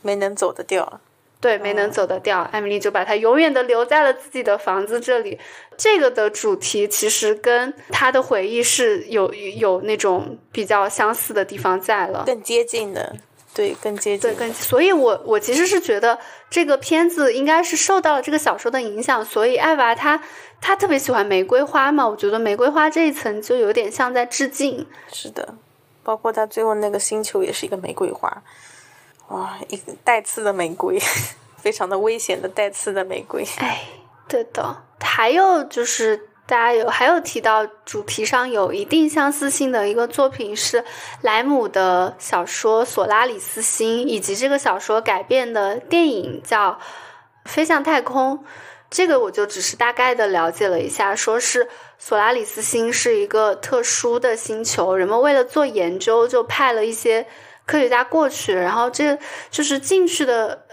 [0.00, 1.00] 没能走得掉，
[1.42, 5.38] 对，没能走得掉，艾米丽就把他永远的留在了自己的房子这里。
[5.76, 13.14] 这个的主题其实跟他的回忆是有有那种比较相似的地方在了，更接近的。
[13.56, 14.20] 对，更接近。
[14.30, 14.52] 对，更。
[14.52, 16.18] 所以，我我其实是觉得
[16.50, 20.22] 这个片子应该是受到了这个小说的影响，所以艾娃她
[20.60, 24.86] 她特别喜欢玫瑰花嘛，我觉得玫瑰花这一层就有点像在致敬。
[25.10, 25.54] 是的，
[26.02, 28.42] 包括他最后那个星球也是一个玫瑰花，
[29.28, 31.00] 哇，一个带刺的玫瑰，
[31.56, 33.42] 非常的危险的带刺的玫瑰。
[33.58, 33.80] 哎，
[34.28, 36.28] 对的，还有就是。
[36.46, 40.84] 大家有还有提到主题上有一定相似性的一个作品是
[41.22, 46.70] 莱姆的小说《索拉里斯星》，以及这个小说改编的电影叫
[47.44, 48.38] 《飞向太空》。
[48.88, 51.68] 这个我就只是大概的了解了一下，说是
[51.98, 57.26] 索拉里斯星是一个特殊的星球，人们为了做研究就派了一些
[57.66, 59.18] 科学家过去，然后这
[59.50, 60.64] 就是进去的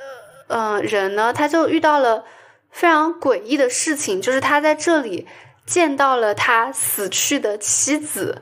[0.45, 2.23] 呃人呢，他就遇到了
[2.69, 5.27] 非常诡异的事情，就是他在这里。
[5.65, 8.41] 见到了他死去的妻子，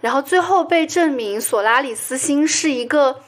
[0.00, 3.22] 然后最后被证明索拉里斯星是一个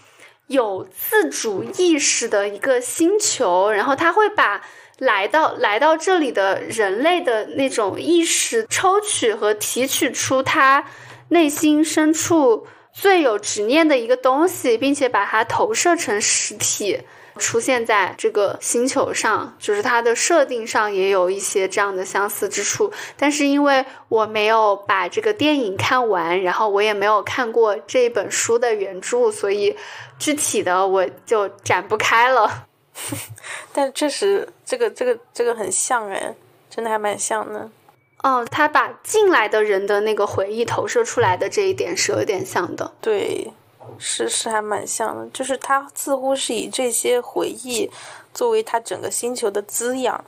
[0.47, 4.62] 有自主意识的一个星球，然后他会把
[4.99, 10.84] 来到来到这里的人类的那种意识抽取和提取出他
[11.28, 17.01] 内心深处最有执念的一个东西，并且把它投射成实体。
[17.38, 22.92] 出现在这个星球上，就是它的设定上也有一些这样的相似之处。
[23.16, 29.76] 但是因为我没有把这个电影看完，然后我也没有看过这本书的原著，所以
[30.18, 32.66] 具体的我就展不开了。
[33.72, 36.34] 但确实，这个这个这个很像哎，
[36.68, 37.70] 真的还蛮像的。
[38.22, 42.92] 哦，他把进来的人的那个回忆投射出来的这一点是有点像的。
[43.00, 43.52] 对。
[44.05, 47.88] 是是还蛮像的，就是他似乎是以这些回忆
[48.34, 50.24] 作为他整个星球的滋养，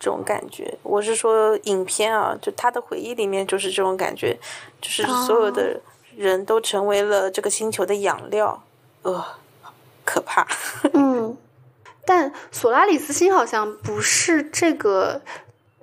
[0.00, 0.74] 这种感觉。
[0.82, 4.34] 我是说影片啊，就他的回忆里面就是这种感觉，
[4.80, 5.78] 就是所有的
[6.16, 8.62] 人都成为了这个星球的养料，
[9.02, 9.22] 呃，
[10.06, 10.46] 可怕。
[10.94, 11.36] 嗯，
[12.06, 15.20] 但索拉里斯星好像不是这个。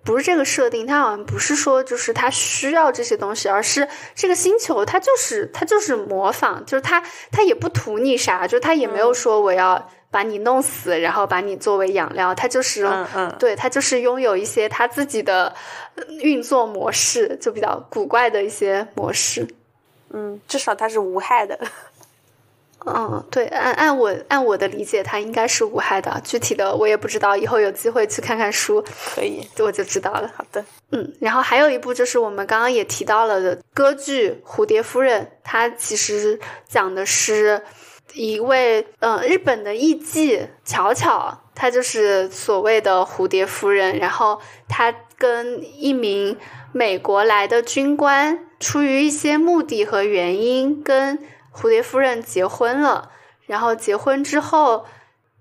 [0.10, 7.00] 不是这个设定，它好像不是说就是它需要这些东西，而是这个星球它就是它就是模仿，就是它
[7.32, 15.54] 它也不图你啥，就它也没有说我要把你弄死，然后把你作为养料，它就是嗯嗯，对，它就是拥有一些它自己的
[16.22, 19.48] 运作模式，就比较古怪的一些模式。
[20.12, 21.60] 嗯，至少它是无害的。
[22.86, 26.22] 嗯，对，按按我按我的理解，它应该是无害的。
[26.24, 28.82] 具体的我也不知道，以后有机会去看看书，
[29.14, 30.32] 可以，我就知道了。
[30.34, 37.62] 好的，嗯，然后还有一部就是我们刚刚也提到了的歌剧《蝴蝶夫人》，它其实讲的是
[38.14, 46.38] 一位嗯日本的艺妓巧巧，她就是所谓的蝴蝶夫人，然后她跟一名
[46.72, 51.20] 美国来的军官，出于一些目的和原因跟。
[51.60, 53.10] 蝴蝶夫人结婚了，
[53.46, 54.86] 然后结婚之后，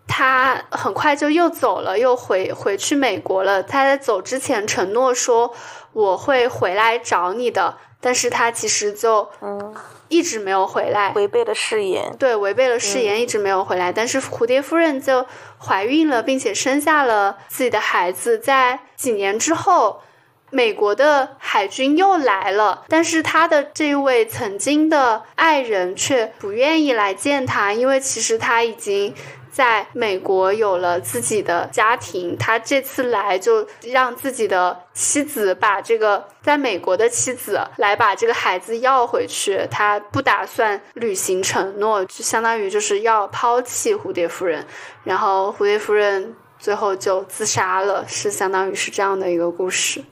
[0.08, 3.62] 她很快就又走了，又回回去美国了。
[3.62, 5.54] 她在走之前承诺说
[5.92, 9.74] 我会回来找你的，但是她其实就嗯
[10.08, 12.12] 一直没有回来，违背了誓言。
[12.18, 13.92] 对，违背了誓言，一直没有回来。
[13.92, 15.24] 但是蝴蝶夫人就
[15.58, 18.36] 怀孕了，并且生下了自己的孩子。
[18.38, 20.02] 在几年之后。
[20.50, 29.14] 美国的海军又来了，但是他的这位曾经的爱人却不愿意来见他，因为其实他已经
[29.50, 32.36] 在美国有了自己的家庭。
[32.38, 44.64] 他这次来就让自己的妻子把这个在美国的妻子来把这个孩子要回去，他不打算履行承诺，就相当于就是要抛弃蝴蝶夫人，
[45.04, 50.02] 然后蝴蝶夫人最后就自杀了，是相当于是这样的一个故事。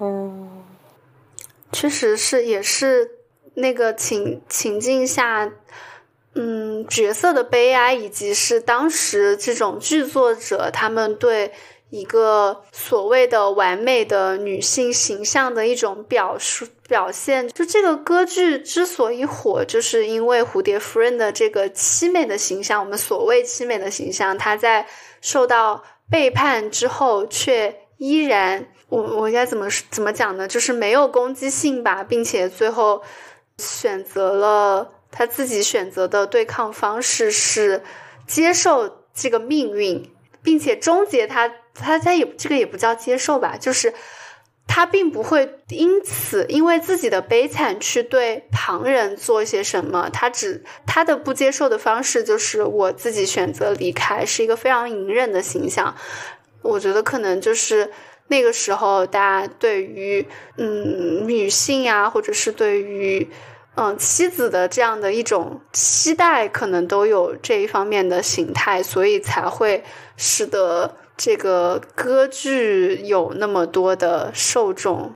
[0.00, 0.62] 嗯，
[1.72, 3.10] 确实是，也是
[3.54, 5.50] 那个情情境下，
[6.34, 11.52] 嗯，角色的悲哀，以及是当时这种剧作者他们对
[11.90, 17.48] 一个所谓的完美的女性形象的一种表述表现。
[17.48, 24.86] 就这个歌剧之所以火，就是因为蝴蝶夫人的这个凄美的形象，我们所谓凄美的形象，她在
[25.20, 30.46] 受到背叛之后，却依然，我我应该怎么怎么讲呢？
[30.48, 33.02] 就是没有攻击性吧，并且最后
[33.58, 37.82] 选择了他自己选择的对抗方式是
[38.26, 40.10] 接受这个命运，
[40.42, 41.52] 并且终结他。
[41.80, 43.94] 他他也这个也不叫接受吧，就是
[44.66, 55.94] 他并不会因此因为自己的悲惨去对旁人做些什么，他只他的不接受的方式就是我自己选择离开，是一个非常隐忍的形象。
[56.62, 57.92] 我觉得可能就是
[58.28, 60.24] 那个时候大家对于
[60.56, 63.28] 嗯女性啊，或者是对于
[63.74, 69.82] 嗯妻子的这样的一种期待，可能都有这一方面的形态，所以才会
[70.16, 70.94] 使得。
[71.20, 75.10] 这个歌剧有那么多的受众，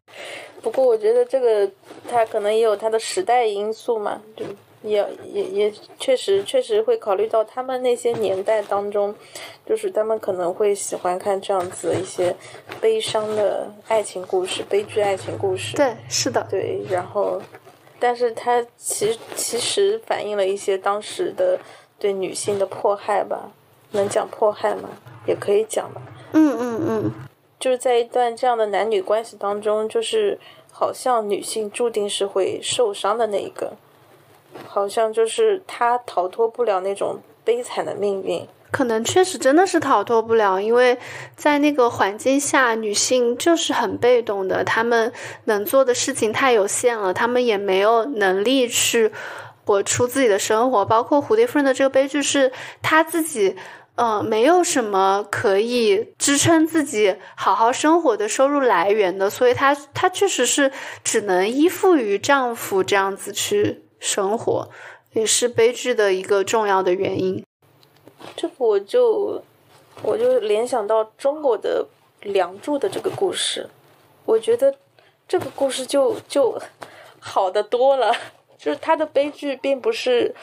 [0.61, 1.71] 不过我觉得这个
[2.11, 4.45] 它可能也有它的时代因素嘛，就
[4.83, 9.15] 也也也确实确实会考虑到他们那些年代当中，
[9.65, 12.35] 就是他们可能会喜欢看这样子一些
[12.81, 15.77] 悲伤的爱情故事、悲剧爱情故事。
[15.77, 16.83] 对，是的，对。
[16.91, 17.41] 然后，
[17.99, 21.59] 但是它其其实反映了一些当时的
[21.99, 23.51] 对女性的迫害吧？
[23.93, 24.89] 能讲迫害吗？
[25.27, 26.03] 也可以讲吧，
[26.33, 27.13] 嗯嗯嗯，
[27.61, 30.37] 就是在一段这样的男女关系当中，就是
[30.73, 33.75] 好像女性注定是会受伤的那一个，
[34.67, 38.47] 好像就是她逃脱不了那种悲惨的命运。
[38.71, 40.97] 可能确实真的是逃脱不了，因为
[41.37, 45.13] 在那个环境下，女性就是很被动的，她们
[45.45, 49.13] 能做的事情太有限了，她们也没有能力去
[49.65, 50.85] 活出自己的生活。
[50.85, 52.51] 包括蝴蝶夫人的这个悲剧，是
[52.81, 53.57] 她自己。
[53.95, 60.73] 嗯，没有什么可以支撑自己好好生活的收入来源的，所以她她确实是
[61.05, 64.69] 只能依附于丈夫这样子去生活，
[65.13, 67.43] 也是悲剧的一个重要的原因。
[68.37, 69.41] 这个我就
[70.03, 71.87] 我就联想到中国的
[72.33, 73.71] 《梁祝》的这个故事，
[74.25, 74.75] 我觉得
[75.29, 76.61] 这个故事就就
[77.21, 78.13] 好的多了，
[78.59, 80.35] 就是它的悲剧并不是。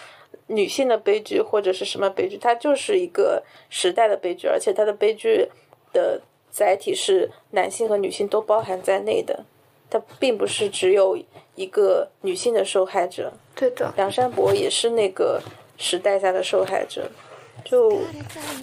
[0.52, 5.48] 女性的悲剧或者是什么悲剧，它就是一个时代的悲剧，而且它的悲剧
[5.94, 6.20] 的
[6.50, 9.46] 载体是男性和女性都包含在内的，
[9.90, 11.18] 它并不是只有
[11.56, 13.34] 一个女性的受害者。
[13.56, 15.42] 对的，梁山伯也是那个
[15.78, 17.10] 时代下的受害者，
[17.66, 18.02] 就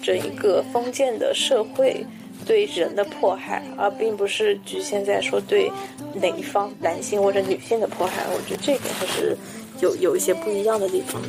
[0.01, 2.05] 整一个封建的社会
[2.45, 5.71] 对人的迫害，而并不是局限在说对
[6.15, 8.23] 哪一方男性或者女性的迫害。
[8.33, 9.37] 我觉得这点还是
[9.79, 11.21] 有有一些不一样的地方。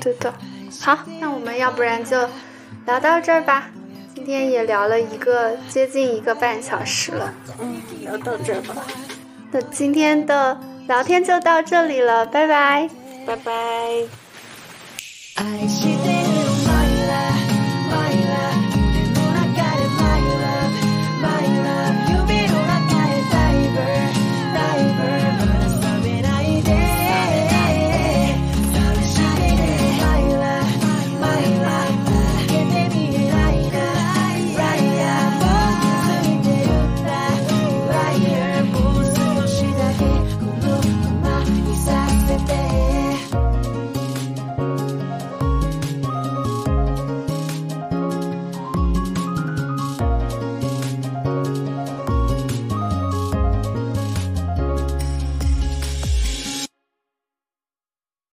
[0.00, 0.32] 对的，
[0.82, 2.28] 好，那我们要不然就
[2.86, 3.70] 聊到这儿吧。
[4.14, 8.86] 今天也聊了一个接近一个半小时了，嗯，聊到这儿吧。
[9.50, 10.58] 那今天的
[10.88, 12.88] 聊天就到这里了，拜拜，
[13.26, 14.06] 拜拜。